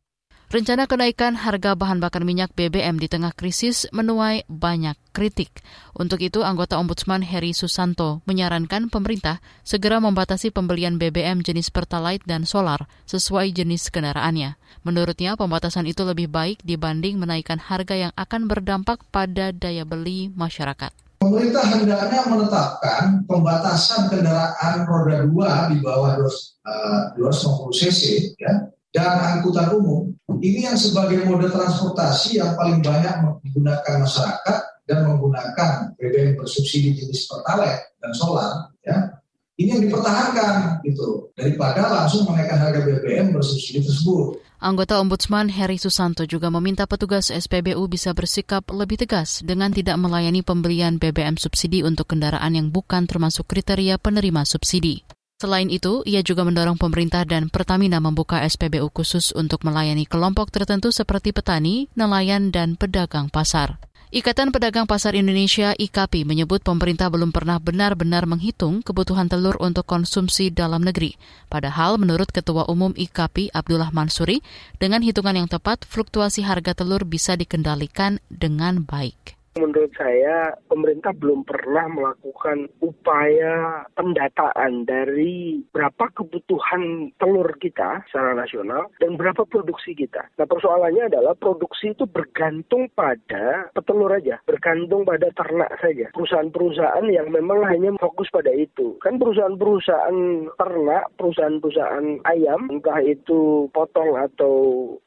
Rencana 0.49 0.89
kenaikan 0.89 1.37
harga 1.37 1.77
bahan 1.77 2.01
bakar 2.01 2.25
minyak 2.25 2.49
BBM 2.57 2.97
di 2.97 3.05
tengah 3.05 3.37
krisis 3.37 3.85
menuai 3.93 4.49
banyak 4.49 4.97
kritik. 5.13 5.61
Untuk 5.93 6.25
itu, 6.25 6.41
anggota 6.41 6.81
Ombudsman 6.81 7.21
Heri 7.21 7.53
Susanto 7.53 8.25
menyarankan 8.25 8.89
pemerintah 8.89 9.45
segera 9.61 10.01
membatasi 10.01 10.49
pembelian 10.49 10.97
BBM 10.97 11.45
jenis 11.45 11.69
Pertalite 11.69 12.25
dan 12.25 12.49
solar 12.49 12.89
sesuai 13.05 13.53
jenis 13.53 13.93
kendaraannya. 13.93 14.57
Menurutnya, 14.81 15.37
pembatasan 15.37 15.85
itu 15.85 16.01
lebih 16.01 16.33
baik 16.33 16.65
dibanding 16.65 17.21
menaikkan 17.21 17.61
harga 17.61 18.09
yang 18.09 18.13
akan 18.17 18.49
berdampak 18.49 19.05
pada 19.13 19.53
daya 19.53 19.85
beli 19.85 20.33
masyarakat. 20.33 20.89
Pemerintah 21.21 21.77
hendaknya 21.77 22.25
menetapkan 22.25 23.21
pembatasan 23.29 24.09
kendaraan 24.09 24.81
roda 24.89 25.29
2 25.29 25.71
di 25.75 25.77
bawah 25.85 26.17
250 26.17 27.21
eh, 27.21 27.69
cc 27.69 28.01
ya, 28.41 28.78
dan 28.89 29.21
angkutan 29.21 29.69
umum 29.75 30.09
ini 30.41 30.65
yang 30.65 30.77
sebagai 30.77 31.25
mode 31.27 31.49
transportasi 31.51 32.41
yang 32.41 32.57
paling 32.57 32.81
banyak 32.81 33.13
digunakan 33.45 33.95
masyarakat 34.01 34.57
dan 34.89 35.05
menggunakan 35.05 35.93
BBM 35.99 36.39
bersubsidi 36.39 36.97
jenis 36.97 37.29
pertalite 37.29 37.93
dan 38.01 38.11
solar 38.17 38.73
ya 38.81 39.19
ini 39.59 39.75
yang 39.75 39.83
dipertahankan 39.91 40.79
gitu 40.87 41.35
daripada 41.35 41.91
langsung 41.91 42.23
menaikkan 42.31 42.55
harga 42.55 42.79
BBM 42.79 43.35
bersubsidi 43.35 43.83
tersebut. 43.83 44.39
Anggota 44.63 45.03
Ombudsman 45.03 45.51
Heri 45.51 45.75
Susanto 45.75 46.23
juga 46.23 46.47
meminta 46.47 46.87
petugas 46.87 47.27
SPBU 47.27 47.79
bisa 47.91 48.15
bersikap 48.15 48.63
lebih 48.71 49.03
tegas 49.03 49.43
dengan 49.43 49.71
tidak 49.75 49.99
melayani 49.99 50.43
pembelian 50.43 50.95
BBM 50.95 51.35
subsidi 51.35 51.83
untuk 51.83 52.11
kendaraan 52.11 52.55
yang 52.55 52.71
bukan 52.71 53.03
termasuk 53.03 53.51
kriteria 53.51 53.99
penerima 53.99 54.47
subsidi. 54.47 55.03
Selain 55.39 55.71
itu, 55.71 56.03
ia 56.03 56.19
juga 56.19 56.43
mendorong 56.43 56.75
pemerintah 56.75 57.23
dan 57.23 57.47
Pertamina 57.47 58.03
membuka 58.03 58.43
SPBU 58.43 58.91
khusus 58.91 59.31
untuk 59.31 59.63
melayani 59.63 60.03
kelompok 60.03 60.51
tertentu 60.51 60.91
seperti 60.91 61.31
petani, 61.31 61.87
nelayan, 61.95 62.51
dan 62.51 62.75
pedagang 62.75 63.31
pasar. 63.31 63.79
Ikatan 64.11 64.51
Pedagang 64.51 64.83
Pasar 64.83 65.15
Indonesia 65.15 65.71
IKAPI 65.79 66.27
menyebut 66.27 66.59
pemerintah 66.59 67.07
belum 67.07 67.31
pernah 67.31 67.55
benar-benar 67.55 68.27
menghitung 68.27 68.83
kebutuhan 68.83 69.31
telur 69.31 69.55
untuk 69.63 69.87
konsumsi 69.87 70.51
dalam 70.51 70.83
negeri. 70.83 71.15
Padahal 71.47 71.95
menurut 71.95 72.35
Ketua 72.35 72.67
Umum 72.67 72.91
IKAPI 72.91 73.55
Abdullah 73.55 73.95
Mansuri, 73.95 74.43
dengan 74.75 74.99
hitungan 75.07 75.39
yang 75.39 75.47
tepat 75.47 75.87
fluktuasi 75.87 76.43
harga 76.43 76.75
telur 76.75 77.07
bisa 77.07 77.39
dikendalikan 77.39 78.19
dengan 78.27 78.83
baik 78.83 79.38
menurut 79.57 79.89
saya 79.97 80.53
pemerintah 80.69 81.15
belum 81.15 81.41
pernah 81.47 81.89
melakukan 81.89 82.69
upaya 82.83 83.85
pendataan 83.97 84.85
dari 84.85 85.63
berapa 85.73 86.11
kebutuhan 86.13 87.13
telur 87.17 87.49
kita 87.57 88.05
secara 88.09 88.37
nasional 88.37 88.91
dan 89.01 89.17
berapa 89.17 89.41
produksi 89.49 89.97
kita. 89.97 90.29
Nah 90.37 90.45
persoalannya 90.45 91.09
adalah 91.09 91.33
produksi 91.33 91.97
itu 91.97 92.05
bergantung 92.05 92.91
pada 92.93 93.71
petelur 93.73 94.13
aja, 94.13 94.37
bergantung 94.45 95.07
pada 95.07 95.31
ternak 95.33 95.73
saja. 95.81 96.11
Perusahaan-perusahaan 96.13 97.05
yang 97.09 97.33
memang 97.33 97.65
hanya 97.65 97.95
fokus 97.97 98.29
pada 98.29 98.53
itu. 98.53 98.99
Kan 99.01 99.17
perusahaan-perusahaan 99.17 100.17
ternak, 100.55 101.03
perusahaan-perusahaan 101.17 102.21
ayam, 102.29 102.69
entah 102.69 102.99
itu 103.01 103.67
potong 103.73 104.13
atau 104.19 104.53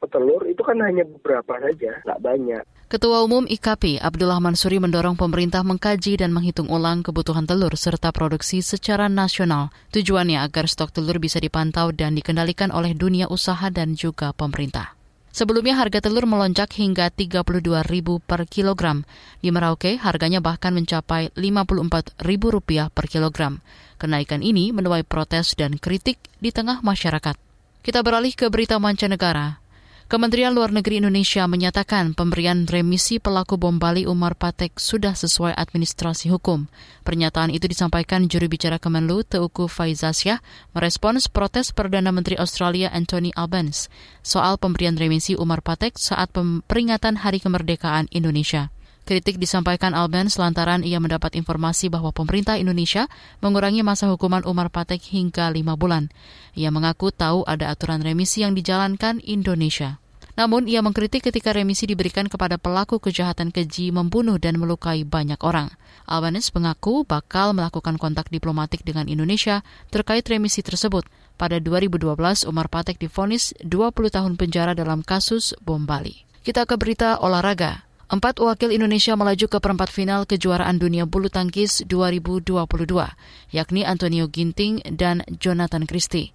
petelur, 0.03 0.43
itu 0.49 0.61
kan 0.65 0.79
hanya 0.83 1.07
beberapa 1.07 1.59
saja, 1.63 2.01
nggak 2.03 2.23
banyak. 2.23 2.63
Ketua 2.93 3.25
Umum 3.25 3.49
IKP 3.49 3.97
Abdullah 3.97 4.37
Mansuri 4.43 4.83
mendorong 4.83 5.15
pemerintah 5.15 5.63
mengkaji 5.63 6.19
dan 6.19 6.35
menghitung 6.35 6.67
ulang 6.67 6.99
kebutuhan 6.99 7.47
telur 7.47 7.71
serta 7.79 8.11
produksi 8.11 8.59
secara 8.59 9.07
nasional. 9.07 9.71
Tujuannya 9.95 10.43
agar 10.43 10.67
stok 10.67 10.91
telur 10.91 11.23
bisa 11.23 11.39
dipantau 11.39 11.95
dan 11.95 12.19
dikendalikan 12.19 12.67
oleh 12.75 12.91
dunia 12.91 13.31
usaha 13.31 13.71
dan 13.71 13.95
juga 13.95 14.35
pemerintah. 14.35 14.99
Sebelumnya 15.31 15.79
harga 15.79 16.03
telur 16.03 16.27
melonjak 16.27 16.75
hingga 16.75 17.09
Rp32.000 17.15 18.21
per 18.21 18.43
kilogram. 18.45 19.07
Di 19.39 19.49
Merauke 19.49 19.95
harganya 19.95 20.43
bahkan 20.43 20.75
mencapai 20.75 21.31
Rp54.000 21.39 22.91
per 22.91 23.05
kilogram. 23.07 23.63
Kenaikan 23.95 24.43
ini 24.43 24.75
menuai 24.75 25.07
protes 25.07 25.55
dan 25.55 25.79
kritik 25.79 26.19
di 26.43 26.51
tengah 26.51 26.83
masyarakat. 26.83 27.39
Kita 27.79 28.03
beralih 28.03 28.35
ke 28.35 28.51
berita 28.51 28.75
mancanegara. 28.75 29.62
Kementerian 30.13 30.53
Luar 30.53 30.69
Negeri 30.69 31.01
Indonesia 31.01 31.41
menyatakan 31.49 32.13
pemberian 32.13 32.69
remisi 32.69 33.17
pelaku 33.17 33.57
bom 33.57 33.81
Bali 33.81 34.05
Umar 34.05 34.37
Patek 34.37 34.77
sudah 34.77 35.17
sesuai 35.17 35.57
administrasi 35.57 36.29
hukum. 36.29 36.69
Pernyataan 37.01 37.49
itu 37.49 37.65
disampaikan 37.65 38.29
juru 38.29 38.45
bicara 38.45 38.77
Kemenlu 38.77 39.25
Teuku 39.25 39.65
Faizasyah 39.65 40.37
merespons 40.77 41.25
protes 41.25 41.73
Perdana 41.73 42.13
Menteri 42.13 42.37
Australia 42.37 42.93
Anthony 42.93 43.33
Albanese 43.33 43.89
soal 44.21 44.61
pemberian 44.61 44.93
remisi 45.01 45.33
Umar 45.33 45.65
Patek 45.65 45.97
saat 45.97 46.29
peringatan 46.69 47.17
Hari 47.17 47.41
Kemerdekaan 47.41 48.05
Indonesia. 48.13 48.69
Kritik 49.09 49.41
disampaikan 49.41 49.97
Albanese 49.97 50.37
lantaran 50.37 50.85
ia 50.85 51.01
mendapat 51.01 51.33
informasi 51.33 51.89
bahwa 51.89 52.13
pemerintah 52.13 52.61
Indonesia 52.61 53.09
mengurangi 53.41 53.81
masa 53.81 54.13
hukuman 54.13 54.45
Umar 54.45 54.69
Patek 54.69 55.09
hingga 55.09 55.49
lima 55.49 55.73
bulan. 55.73 56.13
Ia 56.53 56.69
mengaku 56.69 57.09
tahu 57.09 57.41
ada 57.49 57.73
aturan 57.73 58.05
remisi 58.05 58.45
yang 58.45 58.53
dijalankan 58.53 59.17
Indonesia. 59.25 60.02
Namun, 60.33 60.65
ia 60.65 60.81
mengkritik 60.81 61.29
ketika 61.29 61.53
remisi 61.53 61.85
diberikan 61.85 62.25
kepada 62.25 62.57
pelaku 62.57 62.97
kejahatan 62.97 63.53
keji 63.53 63.93
membunuh 63.93 64.41
dan 64.41 64.57
melukai 64.57 65.05
banyak 65.05 65.37
orang. 65.45 65.69
Albanese 66.09 66.49
mengaku 66.57 67.05
bakal 67.05 67.53
melakukan 67.53 68.01
kontak 68.01 68.33
diplomatik 68.33 68.81
dengan 68.81 69.05
Indonesia 69.05 69.61
terkait 69.93 70.25
remisi 70.25 70.65
tersebut. 70.65 71.05
Pada 71.37 71.61
2012, 71.61 72.49
Umar 72.49 72.65
Patek 72.65 72.97
difonis 72.97 73.53
20 73.61 73.93
tahun 74.09 74.33
penjara 74.33 74.73
dalam 74.73 75.05
kasus 75.05 75.53
bom 75.61 75.85
Bali. 75.85 76.25
Kita 76.41 76.65
ke 76.65 76.81
berita 76.81 77.21
olahraga. 77.21 77.85
Empat 78.09 78.37
wakil 78.41 78.73
Indonesia 78.73 79.17
melaju 79.17 79.45
ke 79.49 79.57
perempat 79.57 79.89
final 79.89 80.25
kejuaraan 80.29 80.77
dunia 80.77 81.09
bulu 81.09 81.33
tangkis 81.33 81.81
2022, 81.85 82.53
yakni 83.53 83.81
Antonio 83.85 84.29
Ginting 84.29 84.85
dan 84.93 85.25
Jonathan 85.41 85.89
Christie 85.89 86.33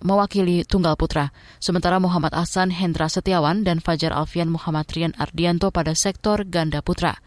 mewakili 0.00 0.64
tunggal 0.64 0.96
putra. 0.96 1.30
Sementara 1.60 2.00
Muhammad 2.00 2.32
Ahsan 2.32 2.72
Hendra 2.72 3.12
Setiawan 3.12 3.62
dan 3.62 3.84
Fajar 3.84 4.16
Alfian 4.16 4.48
Muhammad 4.48 4.88
Rian 4.90 5.12
Ardianto 5.20 5.68
pada 5.68 5.92
sektor 5.92 6.42
ganda 6.48 6.80
putra. 6.80 7.20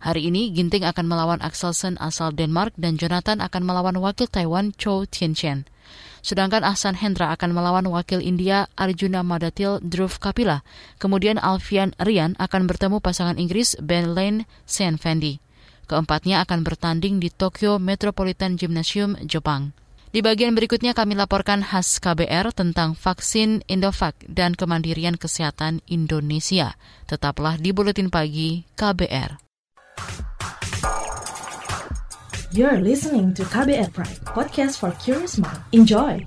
Hari 0.00 0.32
ini 0.32 0.48
Ginting 0.48 0.88
akan 0.88 1.04
melawan 1.04 1.44
Axelsen 1.44 2.00
asal 2.00 2.32
Denmark 2.32 2.72
dan 2.80 2.96
Jonathan 2.96 3.44
akan 3.44 3.62
melawan 3.68 4.00
wakil 4.00 4.24
Taiwan 4.24 4.72
Cho 4.80 5.04
Tien-chen. 5.04 5.68
Sedangkan 6.24 6.64
Ahsan 6.64 6.96
Hendra 6.96 7.32
akan 7.36 7.52
melawan 7.52 7.84
wakil 7.92 8.24
India 8.24 8.64
Arjuna 8.80 9.20
Madatil 9.20 9.76
Dhruv 9.84 10.16
Kapila. 10.16 10.64
Kemudian 10.96 11.36
Alfian 11.36 11.92
Rian 12.00 12.32
akan 12.40 12.64
bertemu 12.64 13.04
pasangan 13.04 13.36
Inggris 13.36 13.76
Ben 13.76 14.16
Lane 14.16 14.48
Sean 14.64 14.96
Fendi. 14.96 15.40
Keempatnya 15.84 16.44
akan 16.48 16.64
bertanding 16.64 17.18
di 17.18 17.28
Tokyo 17.28 17.76
Metropolitan 17.76 18.54
Gymnasium, 18.54 19.18
Jepang. 19.26 19.74
Di 20.10 20.26
bagian 20.26 20.58
berikutnya 20.58 20.90
kami 20.90 21.14
laporkan 21.14 21.62
khas 21.62 22.02
KBR 22.02 22.50
tentang 22.50 22.98
vaksin 22.98 23.62
Indovac 23.70 24.18
dan 24.26 24.58
kemandirian 24.58 25.14
kesehatan 25.14 25.86
Indonesia. 25.86 26.74
Tetaplah 27.06 27.62
di 27.62 27.70
Buletin 27.70 28.10
Pagi 28.10 28.66
KBR. 28.74 29.38
You're 32.50 32.82
listening 32.82 33.30
to 33.38 33.46
KBR 33.46 33.94
Pride, 33.94 34.18
podcast 34.26 34.82
for 34.82 34.90
curious 34.98 35.38
mind. 35.38 35.62
Enjoy! 35.70 36.26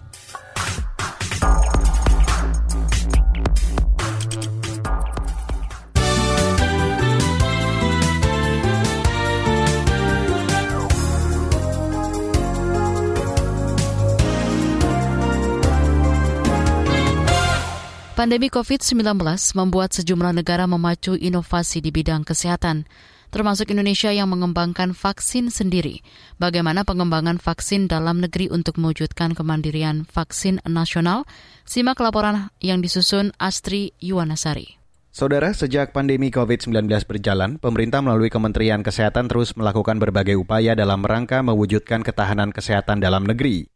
Pandemi 18.24 18.48
COVID-19 18.48 19.20
membuat 19.52 19.92
sejumlah 20.00 20.32
negara 20.32 20.64
memacu 20.64 21.20
inovasi 21.20 21.84
di 21.84 21.92
bidang 21.92 22.24
kesehatan. 22.24 22.88
termasuk 23.36 23.76
Indonesia 23.76 24.16
yang 24.16 24.32
mengembangkan 24.32 24.96
vaksin 24.96 25.52
sendiri. 25.52 26.00
Bagaimana 26.40 26.88
pengembangan 26.88 27.36
vaksin 27.36 27.92
dalam 27.92 28.24
negeri 28.24 28.48
untuk 28.48 28.80
mewujudkan 28.80 29.36
kemandirian 29.36 30.08
vaksin 30.08 30.64
nasional? 30.64 31.28
Simak 31.68 32.00
laporan 32.00 32.48
yang 32.64 32.80
disusun 32.80 33.36
Astri 33.44 33.92
Yuwanasari. 34.00 34.80
Saudara, 35.12 35.52
sejak 35.52 35.92
pandemi 35.92 36.32
COVID-19 36.32 36.88
berjalan, 37.04 37.60
pemerintah 37.60 38.00
melalui 38.00 38.32
Kementerian 38.32 38.88
Kesehatan 38.88 39.28
terus 39.28 39.52
melakukan 39.60 40.00
berbagai 40.00 40.40
upaya 40.40 40.80
dalam 40.80 41.04
rangka 41.04 41.44
mewujudkan 41.44 42.08
ketahanan 42.08 42.56
kesehatan 42.56 43.04
dalam 43.04 43.28
negeri. 43.28 43.73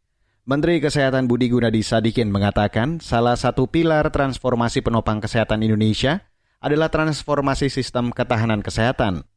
Menteri 0.47 0.79
Kesehatan 0.79 1.27
Budi 1.27 1.51
Gunadi 1.51 1.83
Sadikin 1.83 2.31
mengatakan 2.31 3.03
salah 3.03 3.35
satu 3.35 3.67
pilar 3.67 4.07
transformasi 4.07 4.79
penopang 4.79 5.19
kesehatan 5.19 5.59
Indonesia 5.59 6.23
adalah 6.63 6.87
transformasi 6.87 7.67
sistem 7.67 8.15
ketahanan 8.15 8.63
kesehatan. 8.63 9.27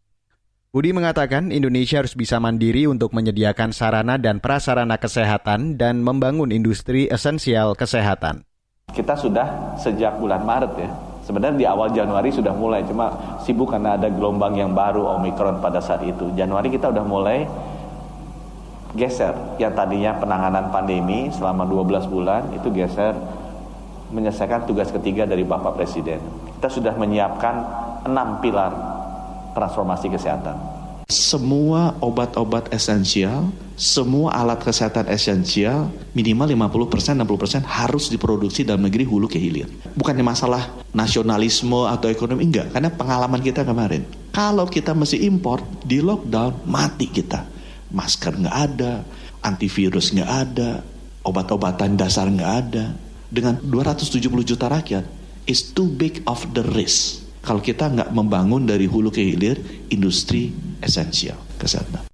Budi 0.71 0.95
mengatakan 0.95 1.51
Indonesia 1.51 1.99
harus 1.99 2.15
bisa 2.15 2.39
mandiri 2.39 2.87
untuk 2.87 3.11
menyediakan 3.11 3.75
sarana 3.75 4.23
dan 4.23 4.39
prasarana 4.39 5.03
kesehatan 5.03 5.75
dan 5.75 5.99
membangun 5.99 6.55
industri 6.55 7.11
esensial 7.11 7.75
kesehatan. 7.75 8.47
Kita 8.95 9.19
sudah 9.19 9.75
sejak 9.83 10.15
bulan 10.15 10.47
Maret 10.47 10.79
ya, 10.79 10.95
sebenarnya 11.27 11.59
di 11.59 11.67
awal 11.67 11.91
Januari 11.91 12.31
sudah 12.31 12.55
mulai, 12.55 12.87
cuma 12.87 13.11
sibuk 13.43 13.67
karena 13.67 13.99
ada 13.99 14.07
gelombang 14.07 14.55
yang 14.55 14.71
baru 14.79 15.19
Omikron 15.19 15.59
pada 15.59 15.83
saat 15.83 16.07
itu. 16.07 16.31
Januari 16.39 16.71
kita 16.71 16.95
sudah 16.95 17.03
mulai 17.03 17.51
geser 18.95 19.35
yang 19.63 19.71
tadinya 19.71 20.19
penanganan 20.19 20.75
pandemi 20.75 21.31
selama 21.31 21.63
12 21.67 22.11
bulan 22.11 22.43
itu 22.55 22.69
geser 22.75 23.15
menyelesaikan 24.11 24.67
tugas 24.67 24.91
ketiga 24.91 25.23
dari 25.23 25.47
Bapak 25.47 25.79
Presiden. 25.79 26.19
Kita 26.59 26.67
sudah 26.67 26.95
menyiapkan 26.99 27.55
enam 28.11 28.43
pilar 28.43 28.75
transformasi 29.55 30.11
kesehatan. 30.11 30.59
Semua 31.11 31.99
obat-obat 31.99 32.71
esensial, 32.71 33.51
semua 33.75 34.31
alat 34.31 34.63
kesehatan 34.63 35.11
esensial 35.11 35.91
minimal 36.15 36.47
50% 36.71 37.19
60% 37.19 37.67
harus 37.67 38.11
diproduksi 38.11 38.63
dalam 38.63 38.87
negeri 38.87 39.03
hulu 39.03 39.27
ke 39.27 39.39
hilir. 39.39 39.67
Bukannya 39.99 40.23
masalah 40.23 40.71
nasionalisme 40.95 41.87
atau 41.87 42.07
ekonomi 42.07 42.47
enggak, 42.47 42.71
karena 42.71 42.95
pengalaman 42.95 43.43
kita 43.43 43.67
kemarin. 43.67 44.07
Kalau 44.31 44.71
kita 44.71 44.95
mesti 44.95 45.27
impor 45.27 45.63
di 45.83 45.99
lockdown 45.99 46.71
mati 46.71 47.11
kita 47.11 47.60
masker 47.91 48.39
nggak 48.41 48.57
ada, 48.57 49.03
antivirus 49.43 50.15
nggak 50.15 50.31
ada, 50.31 50.83
obat-obatan 51.27 51.95
dasar 51.99 52.27
nggak 52.31 52.53
ada. 52.67 52.95
Dengan 53.31 53.63
270 53.63 54.27
juta 54.43 54.67
rakyat, 54.67 55.05
is 55.47 55.71
too 55.71 55.87
big 55.87 56.23
of 56.27 56.43
the 56.55 56.67
risk. 56.75 57.23
Kalau 57.41 57.63
kita 57.63 57.89
nggak 57.89 58.11
membangun 58.13 58.69
dari 58.69 58.85
hulu 58.85 59.09
ke 59.09 59.23
hilir 59.23 59.57
industri 59.89 60.53
esensial 60.85 61.39
kesehatan. 61.57 62.11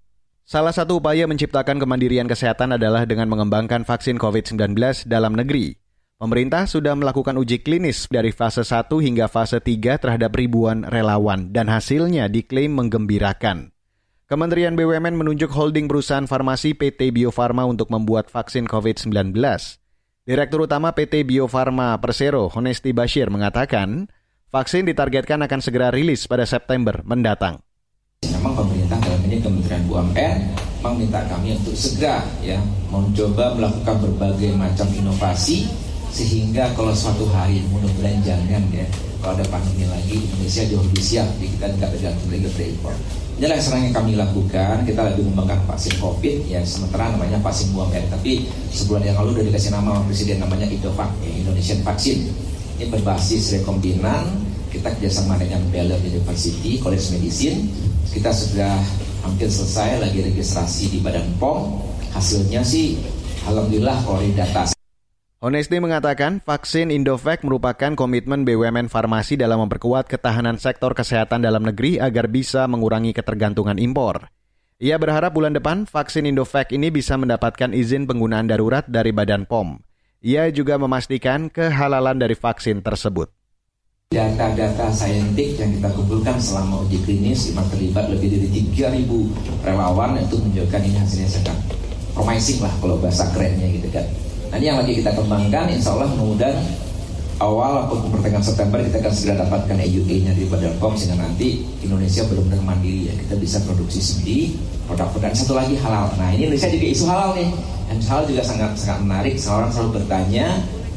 Salah 0.47 0.71
satu 0.71 1.03
upaya 1.03 1.27
menciptakan 1.27 1.83
kemandirian 1.83 2.31
kesehatan 2.31 2.79
adalah 2.79 3.03
dengan 3.03 3.27
mengembangkan 3.27 3.83
vaksin 3.83 4.15
COVID-19 4.15 4.79
dalam 5.11 5.35
negeri. 5.35 5.75
Pemerintah 6.17 6.65
sudah 6.65 6.97
melakukan 6.97 7.37
uji 7.37 7.61
klinis 7.61 8.09
dari 8.09 8.33
fase 8.33 8.65
1 8.65 8.89
hingga 8.89 9.29
fase 9.29 9.61
3 9.61 10.01
terhadap 10.01 10.33
ribuan 10.33 10.87
relawan 10.89 11.53
dan 11.53 11.69
hasilnya 11.69 12.31
diklaim 12.33 12.73
menggembirakan. 12.73 13.76
Kementerian 14.27 14.75
BUMN 14.75 15.23
menunjuk 15.23 15.55
holding 15.55 15.87
perusahaan 15.87 16.27
farmasi 16.27 16.75
PT 16.75 17.15
Bio 17.15 17.31
Farma 17.31 17.63
untuk 17.63 17.95
membuat 17.95 18.27
vaksin 18.27 18.67
COVID-19. 18.67 19.31
Direktur 20.27 20.67
Utama 20.67 20.91
PT 20.91 21.23
Bio 21.23 21.47
Farma 21.47 21.95
Persero, 22.03 22.51
Honesti 22.51 22.91
Bashir, 22.91 23.31
mengatakan 23.31 24.11
vaksin 24.51 24.83
ditargetkan 24.83 25.47
akan 25.47 25.63
segera 25.63 25.95
rilis 25.95 26.27
pada 26.27 26.43
September 26.43 27.07
mendatang. 27.07 27.63
Memang 28.27 28.59
pemerintah 28.59 28.99
dalam 28.99 29.23
ini 29.31 29.39
Kementerian 29.39 29.87
BUMN 29.87 30.39
meminta 30.83 31.23
kami 31.31 31.55
untuk 31.63 31.79
segera 31.79 32.27
ya 32.43 32.59
mencoba 32.91 33.55
melakukan 33.55 34.11
berbagai 34.11 34.59
macam 34.59 34.91
inovasi 34.91 35.71
sehingga 36.11 36.75
kalau 36.75 36.91
suatu 36.91 37.31
hari 37.31 37.63
mudah-mudahan 37.71 38.19
jangan 38.27 38.67
ya 38.75 38.91
kalau 39.23 39.39
ada 39.39 39.47
pandemi 39.55 39.87
lagi 39.87 40.19
Indonesia 40.19 40.67
jauh 40.67 40.83
lebih 40.83 41.05
siap 41.15 41.31
kita 41.39 41.71
tidak 41.79 41.95
tergantung 41.95 42.27
lagi 42.35 42.51
dari 42.51 42.75
impor 42.75 42.95
Inilah 43.37 43.61
yang 43.61 43.93
kami 43.93 44.17
lakukan. 44.17 44.89
Kita 44.89 45.13
lagi 45.13 45.21
mengembangkan 45.21 45.61
vaksin 45.69 46.01
COVID 46.01 46.49
yang 46.49 46.65
sementara 46.65 47.13
namanya 47.13 47.37
vaksin 47.45 47.69
buang 47.77 47.93
air. 47.93 48.09
Tapi 48.09 48.49
sebulan 48.73 49.13
yang 49.13 49.17
lalu 49.21 49.37
sudah 49.37 49.45
dikasih 49.53 49.71
nama 49.77 50.01
Presiden 50.09 50.41
namanya 50.41 50.65
Indovac, 50.65 51.13
ya, 51.21 51.29
Indonesian 51.45 51.85
Vaksin. 51.85 52.33
Ini 52.81 52.89
berbasis 52.89 53.61
rekombinan. 53.61 54.25
Kita 54.73 54.89
kerjasama 54.97 55.37
dengan 55.37 55.61
Baylor 55.69 56.01
University 56.01 56.81
College 56.81 57.13
Medicine. 57.13 57.69
Kita 58.09 58.33
sudah 58.33 58.73
hampir 59.21 59.53
selesai 59.53 60.01
lagi 60.01 60.25
registrasi 60.25 60.97
di 60.97 60.99
Badan 61.05 61.37
POM. 61.37 61.85
Hasilnya 62.17 62.65
sih 62.65 62.97
Alhamdulillah 63.45 64.01
kalau 64.03 64.19
data 64.33 64.76
Honesti 65.37 65.77
mengatakan 65.85 66.41
vaksin 66.41 66.89
Indovac 66.89 67.45
merupakan 67.45 67.93
komitmen 67.93 68.49
BUMN 68.49 68.89
farmasi 68.89 69.37
dalam 69.37 69.69
memperkuat 69.69 70.09
ketahanan 70.09 70.57
sektor 70.57 70.97
kesehatan 70.97 71.45
dalam 71.45 71.61
negeri 71.61 72.01
agar 72.01 72.25
bisa 72.25 72.65
mengurangi 72.65 73.13
ketergantungan 73.13 73.77
impor. 73.77 74.33
Ia 74.81 74.97
berharap 74.97 75.37
bulan 75.37 75.53
depan 75.53 75.85
vaksin 75.85 76.25
Indovac 76.25 76.73
ini 76.73 76.89
bisa 76.89 77.21
mendapatkan 77.21 77.77
izin 77.77 78.09
penggunaan 78.09 78.49
darurat 78.49 78.89
dari 78.89 79.13
Badan 79.13 79.45
POM. 79.45 79.77
Ia 80.25 80.49
juga 80.49 80.81
memastikan 80.81 81.53
kehalalan 81.53 82.17
dari 82.17 82.33
vaksin 82.33 82.81
tersebut. 82.81 83.29
Data-data 84.17 84.89
saintik 84.89 85.61
yang 85.61 85.69
kita 85.77 85.93
kumpulkan 85.93 86.41
selama 86.41 86.81
uji 86.89 87.05
klinis 87.05 87.53
memang 87.53 87.69
terlibat 87.69 88.09
lebih 88.09 88.33
dari 88.33 88.49
3.000 88.73 89.69
relawan 89.69 90.17
itu 90.17 90.41
menunjukkan 90.41 90.81
ini 90.81 90.97
hasilnya 90.97 91.29
sedang 91.29 91.59
promising 92.17 92.65
lah 92.65 92.73
kalau 92.81 92.97
bahasa 92.97 93.29
kerennya 93.37 93.69
gitu 93.69 93.93
kan. 93.93 94.26
Nah 94.57 94.65
ini 94.65 94.73
yang 94.73 94.81
lagi 94.81 95.05
kita 95.05 95.13
kembangkan, 95.13 95.69
insya 95.69 95.93
Allah 95.93 96.09
mudah 96.17 96.57
awal 97.45 97.85
atau 97.85 98.09
pertengahan 98.09 98.41
September 98.41 98.81
kita 98.81 99.05
akan 99.05 99.13
segera 99.13 99.45
dapatkan 99.45 99.77
EUA-nya 99.85 100.33
di 100.33 100.49
Badan 100.49 100.73
POM 100.81 100.97
sehingga 100.97 101.21
nanti 101.21 101.61
Indonesia 101.85 102.25
benar-benar 102.25 102.65
mandiri 102.65 103.13
ya 103.13 103.15
kita 103.21 103.37
bisa 103.37 103.61
produksi 103.69 104.01
sendiri 104.01 104.57
produk-produk 104.89 105.29
dan 105.29 105.37
satu 105.37 105.61
lagi 105.61 105.77
halal. 105.77 106.09
Nah 106.17 106.33
ini 106.33 106.49
Indonesia 106.49 106.73
juga 106.73 106.87
isu 106.89 107.05
halal 107.05 107.37
nih, 107.37 107.53
dan 107.85 107.97
halal 108.09 108.25
juga 108.33 108.43
sangat 108.49 108.71
sangat 108.81 109.01
menarik. 109.05 109.35
Seorang 109.37 109.69
selalu 109.69 109.91
bertanya 110.01 110.47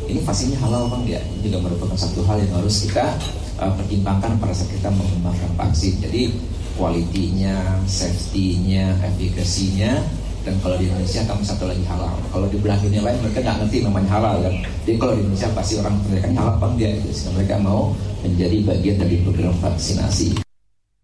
ini 0.08 0.20
vaksinnya 0.24 0.60
halal 0.64 0.88
bang 0.96 1.20
ya? 1.20 1.22
Ini 1.28 1.40
juga 1.52 1.58
merupakan 1.68 1.98
satu 2.00 2.24
hal 2.32 2.40
yang 2.40 2.64
harus 2.64 2.88
kita 2.88 3.12
uh, 3.60 3.76
pertimbangkan 3.76 4.40
pada 4.40 4.56
saat 4.56 4.72
kita 4.72 4.88
mengembangkan 4.88 5.52
vaksin. 5.60 6.00
Jadi 6.00 6.32
kualitinya, 6.80 7.60
safety-nya, 7.84 8.96
efikasinya 9.04 10.00
dan 10.48 10.56
kalau 10.64 10.76
di 10.80 10.88
Indonesia 10.88 11.22
kami 11.28 11.44
satu 11.44 11.64
lagi 11.68 11.84
halal 11.88 12.16
kalau 12.32 12.48
di 12.48 12.58
belahan 12.60 12.82
dunia 12.86 13.02
lain 13.04 13.18
mereka 13.24 13.40
nggak 13.44 13.58
ngerti 13.64 13.78
namanya 13.84 14.10
halal 14.16 14.36
kan 14.40 14.54
jadi 14.88 14.98
kalau 14.98 15.14
di 15.18 15.22
Indonesia 15.28 15.50
pasti 15.52 15.74
orang 15.80 15.96
mereka 16.08 16.28
halal 16.36 16.56
bang 16.58 16.74
dia 16.80 16.90
gitu 17.00 17.10
sehingga 17.12 17.32
mereka 17.36 17.56
mau 17.60 17.82
menjadi 18.24 18.58
bagian 18.64 18.96
dari 19.00 19.16
program 19.24 19.56
vaksinasi 19.60 20.28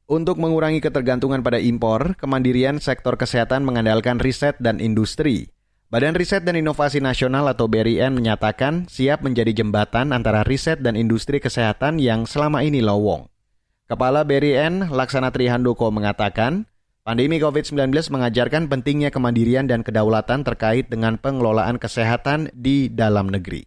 untuk 0.06 0.38
mengurangi 0.38 0.86
ketergantungan 0.86 1.41
pada 1.41 1.58
impor, 1.58 2.13
kemandirian 2.21 2.78
sektor 2.78 3.17
kesehatan 3.17 3.65
mengandalkan 3.65 4.21
riset 4.21 4.54
dan 4.62 4.78
industri. 4.78 5.50
Badan 5.89 6.17
Riset 6.17 6.45
dan 6.45 6.58
Inovasi 6.58 6.98
Nasional 6.98 7.45
atau 7.45 7.65
BRIN 7.65 8.17
menyatakan 8.17 8.89
siap 8.89 9.21
menjadi 9.21 9.63
jembatan 9.63 10.13
antara 10.13 10.41
riset 10.41 10.82
dan 10.82 10.98
industri 10.98 11.38
kesehatan 11.38 12.02
yang 12.02 12.26
selama 12.26 12.65
ini 12.65 12.82
lowong. 12.82 13.30
Kepala 13.86 14.26
BRIN, 14.26 14.89
Laksana 14.89 15.30
Trihandoko 15.30 15.93
mengatakan, 15.93 16.65
Pandemi 17.06 17.38
COVID-19 17.38 17.94
mengajarkan 18.10 18.65
pentingnya 18.65 19.13
kemandirian 19.13 19.70
dan 19.70 19.86
kedaulatan 19.86 20.41
terkait 20.41 20.89
dengan 20.89 21.22
pengelolaan 21.22 21.78
kesehatan 21.78 22.50
di 22.50 22.89
dalam 22.89 23.30
negeri. 23.30 23.62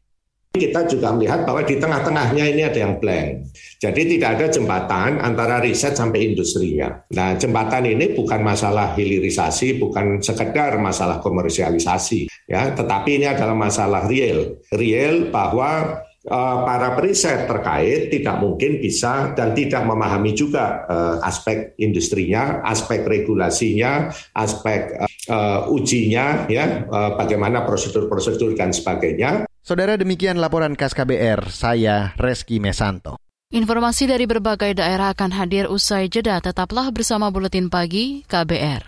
Kita 0.59 0.83
juga 0.91 1.15
melihat 1.15 1.47
bahwa 1.47 1.63
di 1.63 1.79
tengah-tengahnya 1.79 2.51
ini 2.51 2.67
ada 2.67 2.83
yang 2.83 2.99
blank. 2.99 3.55
Jadi 3.79 4.19
tidak 4.19 4.43
ada 4.43 4.47
jembatan 4.51 5.23
antara 5.23 5.63
riset 5.63 5.95
sampai 5.95 6.35
industri 6.35 6.83
ya. 6.83 6.99
Nah 7.15 7.39
jembatan 7.39 7.87
ini 7.87 8.11
bukan 8.19 8.43
masalah 8.43 8.99
hilirisasi, 8.99 9.79
bukan 9.79 10.19
sekedar 10.19 10.75
masalah 10.83 11.23
komersialisasi 11.23 12.51
ya, 12.51 12.75
tetapi 12.75 13.23
ini 13.23 13.31
adalah 13.31 13.55
masalah 13.55 14.11
real. 14.11 14.59
Real 14.75 15.31
bahwa 15.31 16.03
para 16.29 16.93
periset 16.93 17.49
terkait 17.49 18.13
tidak 18.13 18.37
mungkin 18.37 18.79
bisa 18.79 19.33
dan 19.33 19.57
tidak 19.57 19.83
memahami 19.89 20.37
juga 20.37 20.85
uh, 20.85 21.17
aspek 21.25 21.73
industrinya, 21.81 22.61
aspek 22.63 23.03
regulasinya, 23.09 24.13
aspek 24.37 24.95
uh, 25.33 25.69
ujinya, 25.73 26.45
ya, 26.53 26.85
uh, 26.85 27.17
bagaimana 27.17 27.65
prosedur-prosedur 27.65 28.53
dan 28.55 28.71
sebagainya. 28.77 29.49
Saudara 29.65 30.01
demikian 30.01 30.41
laporan 30.41 30.73
KAS 30.77 30.97
KBR, 30.97 31.53
saya 31.53 32.17
Reski 32.17 32.57
Mesanto. 32.57 33.21
Informasi 33.49 34.05
dari 34.05 34.29
berbagai 34.29 34.77
daerah 34.77 35.17
akan 35.17 35.33
hadir 35.33 35.73
usai 35.73 36.13
jeda. 36.13 36.37
Tetaplah 36.37 36.93
bersama 36.93 37.33
Buletin 37.33 37.73
Pagi 37.73 38.21
KBR. 38.29 38.85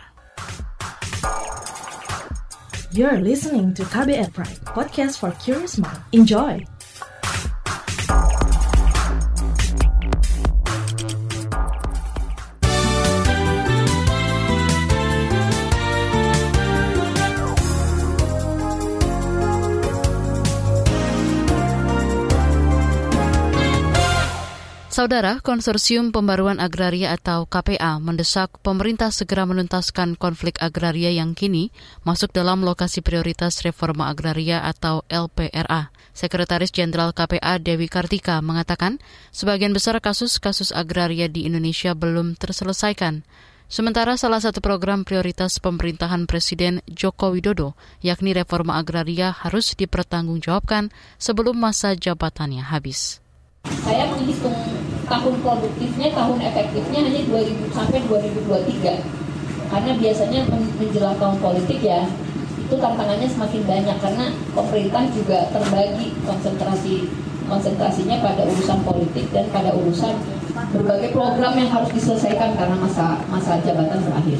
You're 2.92 3.22
listening 3.22 3.72
to 3.78 3.86
KBR 3.86 4.34
Pride, 4.34 4.60
podcast 4.66 5.22
for 5.22 5.30
curious 5.38 5.78
mind. 5.78 6.02
Enjoy! 6.10 6.79
Saudara, 24.90 25.38
Konsorsium 25.38 26.10
Pembaruan 26.10 26.58
Agraria 26.58 27.14
atau 27.14 27.46
KPA 27.46 28.02
mendesak 28.02 28.58
pemerintah 28.58 29.14
segera 29.14 29.46
menuntaskan 29.46 30.18
konflik 30.18 30.58
agraria 30.58 31.14
yang 31.14 31.38
kini 31.38 31.70
masuk 32.02 32.34
dalam 32.34 32.66
lokasi 32.66 32.98
prioritas 32.98 33.62
reforma 33.62 34.10
agraria 34.10 34.58
atau 34.66 35.06
LPRA. 35.06 35.94
Sekretaris 36.10 36.74
Jenderal 36.74 37.14
KPA 37.14 37.62
Dewi 37.62 37.86
Kartika 37.86 38.42
mengatakan, 38.42 38.98
sebagian 39.30 39.70
besar 39.70 39.94
kasus-kasus 40.02 40.74
agraria 40.74 41.30
di 41.30 41.46
Indonesia 41.46 41.94
belum 41.94 42.34
terselesaikan. 42.34 43.22
Sementara 43.70 44.18
salah 44.18 44.42
satu 44.42 44.58
program 44.58 45.06
prioritas 45.06 45.62
pemerintahan 45.62 46.26
Presiden 46.26 46.82
Joko 46.90 47.30
Widodo, 47.30 47.78
yakni 48.02 48.34
reforma 48.34 48.74
agraria 48.74 49.30
harus 49.30 49.70
dipertanggungjawabkan 49.78 50.90
sebelum 51.14 51.62
masa 51.62 51.94
jabatannya 51.94 52.66
habis. 52.66 53.22
Saya 53.86 54.08
menghitung 54.08 54.79
tahun 55.10 55.34
produktifnya, 55.42 56.08
tahun 56.14 56.38
efektifnya 56.38 57.00
hanya 57.02 57.20
2000 57.26 57.74
sampai 57.74 57.98
2023. 58.06 59.02
Karena 59.70 59.92
biasanya 59.98 60.40
menjelang 60.50 61.18
tahun 61.18 61.36
politik 61.42 61.78
ya, 61.82 62.06
itu 62.58 62.74
tantangannya 62.78 63.26
semakin 63.26 63.62
banyak 63.66 63.96
karena 63.98 64.26
pemerintah 64.54 65.02
juga 65.10 65.38
terbagi 65.50 66.14
konsentrasi 66.22 67.10
konsentrasinya 67.50 68.22
pada 68.22 68.46
urusan 68.46 68.78
politik 68.86 69.26
dan 69.34 69.50
pada 69.50 69.74
urusan 69.74 70.14
berbagai 70.70 71.10
program 71.10 71.58
yang 71.58 71.66
harus 71.66 71.90
diselesaikan 71.90 72.54
karena 72.54 72.78
masa 72.78 73.18
masa 73.26 73.58
jabatan 73.66 73.98
berakhir. 74.06 74.38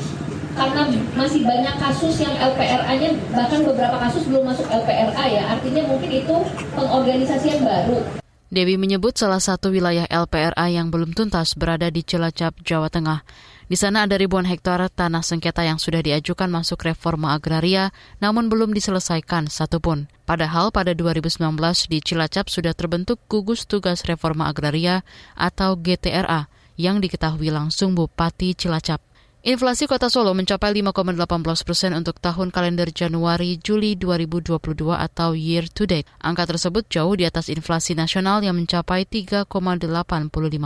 Karena 0.55 0.83
masih 1.19 1.43
banyak 1.43 1.75
kasus 1.79 2.23
yang 2.23 2.35
LPRA-nya 2.39 3.11
bahkan 3.35 3.67
beberapa 3.67 3.99
kasus 3.99 4.31
belum 4.31 4.47
masuk 4.47 4.67
LPRA 4.71 5.25
ya, 5.27 5.43
artinya 5.59 5.83
mungkin 5.91 6.11
itu 6.11 6.37
pengorganisasian 6.75 7.67
baru 7.67 8.20
Dewi 8.51 8.75
menyebut 8.75 9.15
salah 9.15 9.39
satu 9.39 9.71
wilayah 9.71 10.11
LPRA 10.11 10.67
yang 10.67 10.91
belum 10.91 11.15
tuntas 11.15 11.55
berada 11.55 11.87
di 11.87 12.03
Cilacap, 12.03 12.59
Jawa 12.67 12.91
Tengah. 12.91 13.23
Di 13.71 13.79
sana 13.79 14.03
ada 14.03 14.19
ribuan 14.19 14.43
hektar 14.43 14.83
tanah 14.91 15.23
sengketa 15.23 15.63
yang 15.63 15.79
sudah 15.79 16.03
diajukan 16.03 16.51
masuk 16.51 16.83
reforma 16.83 17.39
agraria, 17.39 17.95
namun 18.19 18.51
belum 18.51 18.75
diselesaikan 18.75 19.47
satupun. 19.47 20.11
Padahal 20.27 20.75
pada 20.75 20.91
2019 20.99 21.39
di 21.87 22.03
Cilacap 22.03 22.51
sudah 22.51 22.75
terbentuk 22.75 23.23
gugus 23.31 23.71
tugas 23.71 24.03
reforma 24.03 24.51
agraria 24.51 25.07
atau 25.39 25.79
GTRA 25.79 26.51
yang 26.75 26.99
diketahui 26.99 27.55
langsung 27.55 27.95
Bupati 27.95 28.59
Cilacap. 28.59 29.10
Inflasi 29.41 29.89
kota 29.89 30.13
Solo 30.13 30.37
mencapai 30.37 30.69
5,18 30.85 31.17
persen 31.65 31.97
untuk 31.97 32.21
tahun 32.21 32.53
kalender 32.53 32.93
Januari-Juli 32.93 33.97
2022 33.97 34.61
atau 34.93 35.33
year 35.33 35.65
to 35.73 35.89
date. 35.89 36.05
Angka 36.21 36.45
tersebut 36.45 36.85
jauh 36.93 37.17
di 37.17 37.25
atas 37.25 37.49
inflasi 37.49 37.97
nasional 37.97 38.45
yang 38.45 38.53
mencapai 38.53 39.09
3,85 39.09 39.49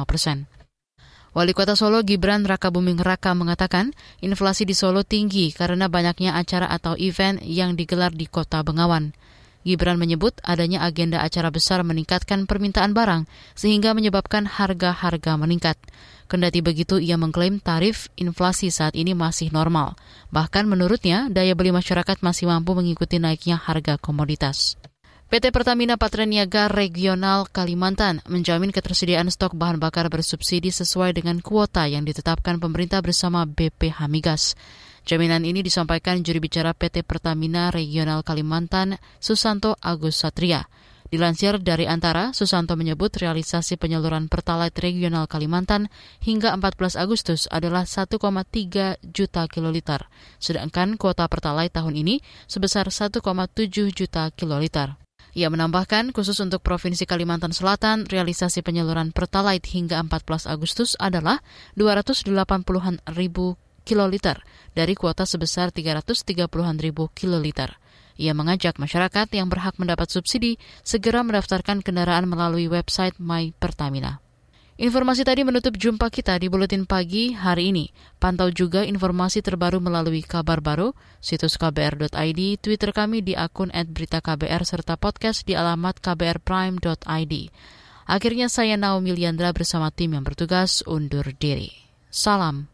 persen. 0.02 0.50
Wali 1.38 1.54
Kota 1.54 1.78
Solo 1.78 2.02
Gibran 2.02 2.42
Raka 2.42 2.74
Buming 2.74 2.98
Raka 2.98 3.30
mengatakan 3.38 3.94
inflasi 4.18 4.66
di 4.66 4.74
Solo 4.74 5.06
tinggi 5.06 5.54
karena 5.54 5.86
banyaknya 5.86 6.34
acara 6.34 6.66
atau 6.66 6.98
event 6.98 7.38
yang 7.46 7.78
digelar 7.78 8.10
di 8.10 8.26
kota 8.26 8.58
Bengawan. 8.66 9.14
Gibran 9.62 10.02
menyebut 10.02 10.34
adanya 10.42 10.82
agenda 10.82 11.22
acara 11.22 11.54
besar 11.54 11.86
meningkatkan 11.86 12.50
permintaan 12.50 12.90
barang 12.90 13.30
sehingga 13.54 13.94
menyebabkan 13.94 14.50
harga-harga 14.50 15.38
meningkat. 15.38 15.78
Kendati 16.24 16.64
begitu, 16.64 16.96
ia 16.96 17.20
mengklaim 17.20 17.60
tarif 17.60 18.08
inflasi 18.16 18.72
saat 18.72 18.96
ini 18.96 19.12
masih 19.12 19.52
normal. 19.52 19.94
Bahkan 20.32 20.64
menurutnya, 20.64 21.28
daya 21.28 21.52
beli 21.52 21.70
masyarakat 21.70 22.24
masih 22.24 22.48
mampu 22.48 22.72
mengikuti 22.72 23.20
naiknya 23.20 23.60
harga 23.60 24.00
komoditas. 24.00 24.80
PT 25.28 25.50
Pertamina 25.50 25.98
Patraniaga 25.98 26.70
Regional 26.70 27.48
Kalimantan 27.50 28.22
menjamin 28.28 28.70
ketersediaan 28.70 29.32
stok 29.32 29.56
bahan 29.58 29.82
bakar 29.82 30.06
bersubsidi 30.06 30.70
sesuai 30.70 31.16
dengan 31.16 31.42
kuota 31.42 31.88
yang 31.90 32.06
ditetapkan 32.06 32.62
pemerintah 32.62 33.02
bersama 33.02 33.42
BPH 33.42 34.04
Migas. 34.06 34.54
Jaminan 35.04 35.44
ini 35.44 35.60
disampaikan 35.60 36.24
juri 36.24 36.40
bicara 36.40 36.72
PT 36.72 37.04
Pertamina 37.04 37.68
Regional 37.68 38.24
Kalimantan, 38.24 38.96
Susanto 39.20 39.76
Agus 39.82 40.22
Satria. 40.22 40.64
Dilansir 41.12 41.60
dari 41.60 41.84
Antara, 41.84 42.32
Susanto 42.32 42.74
menyebut 42.74 43.12
realisasi 43.20 43.76
penyaluran 43.76 44.32
Pertalite 44.32 44.80
Regional 44.80 45.28
Kalimantan 45.28 45.92
hingga 46.24 46.56
14 46.56 46.96
Agustus 46.96 47.44
adalah 47.52 47.84
1,3 47.84 48.18
juta 49.04 49.42
kiloliter, 49.46 50.08
sedangkan 50.40 50.96
kuota 50.96 51.28
Pertalite 51.28 51.76
tahun 51.76 51.94
ini 52.00 52.24
sebesar 52.48 52.88
1,7 52.88 53.20
juta 53.92 54.32
kiloliter. 54.32 54.96
Ia 55.34 55.50
menambahkan, 55.50 56.14
khusus 56.14 56.38
untuk 56.38 56.62
Provinsi 56.62 57.10
Kalimantan 57.10 57.50
Selatan, 57.50 58.06
realisasi 58.06 58.62
penyaluran 58.62 59.10
Pertalite 59.10 59.66
hingga 59.74 59.98
14 59.98 60.46
Agustus 60.46 60.94
adalah 60.96 61.42
280-an 61.74 63.02
ribu 63.18 63.58
kiloliter 63.84 64.40
dari 64.72 64.96
kuota 64.96 65.28
sebesar 65.28 65.74
330-an 65.74 66.78
ribu 66.80 67.12
kiloliter. 67.12 67.76
Ia 68.14 68.32
mengajak 68.32 68.78
masyarakat 68.78 69.26
yang 69.34 69.50
berhak 69.50 69.74
mendapat 69.76 70.10
subsidi 70.10 70.58
segera 70.86 71.26
mendaftarkan 71.26 71.82
kendaraan 71.82 72.30
melalui 72.30 72.70
website 72.70 73.18
My 73.18 73.50
Pertamina. 73.56 74.22
Informasi 74.74 75.22
tadi 75.22 75.46
menutup 75.46 75.78
jumpa 75.78 76.10
kita 76.10 76.34
di 76.34 76.50
Buletin 76.50 76.82
Pagi 76.82 77.30
hari 77.30 77.70
ini. 77.70 77.94
Pantau 78.18 78.50
juga 78.50 78.82
informasi 78.82 79.38
terbaru 79.38 79.78
melalui 79.78 80.18
kabar 80.26 80.58
baru, 80.58 80.90
situs 81.22 81.54
kbr.id, 81.54 82.40
Twitter 82.58 82.90
kami 82.90 83.22
di 83.22 83.38
akun 83.38 83.70
@beritaKBR 83.70 84.66
serta 84.66 84.98
podcast 84.98 85.46
di 85.46 85.54
alamat 85.54 86.02
kbrprime.id. 86.02 87.34
Akhirnya 88.10 88.50
saya 88.50 88.74
Naomi 88.74 89.14
Liandra 89.14 89.54
bersama 89.54 89.94
tim 89.94 90.18
yang 90.18 90.26
bertugas 90.26 90.82
undur 90.90 91.30
diri. 91.38 91.70
Salam. 92.10 92.73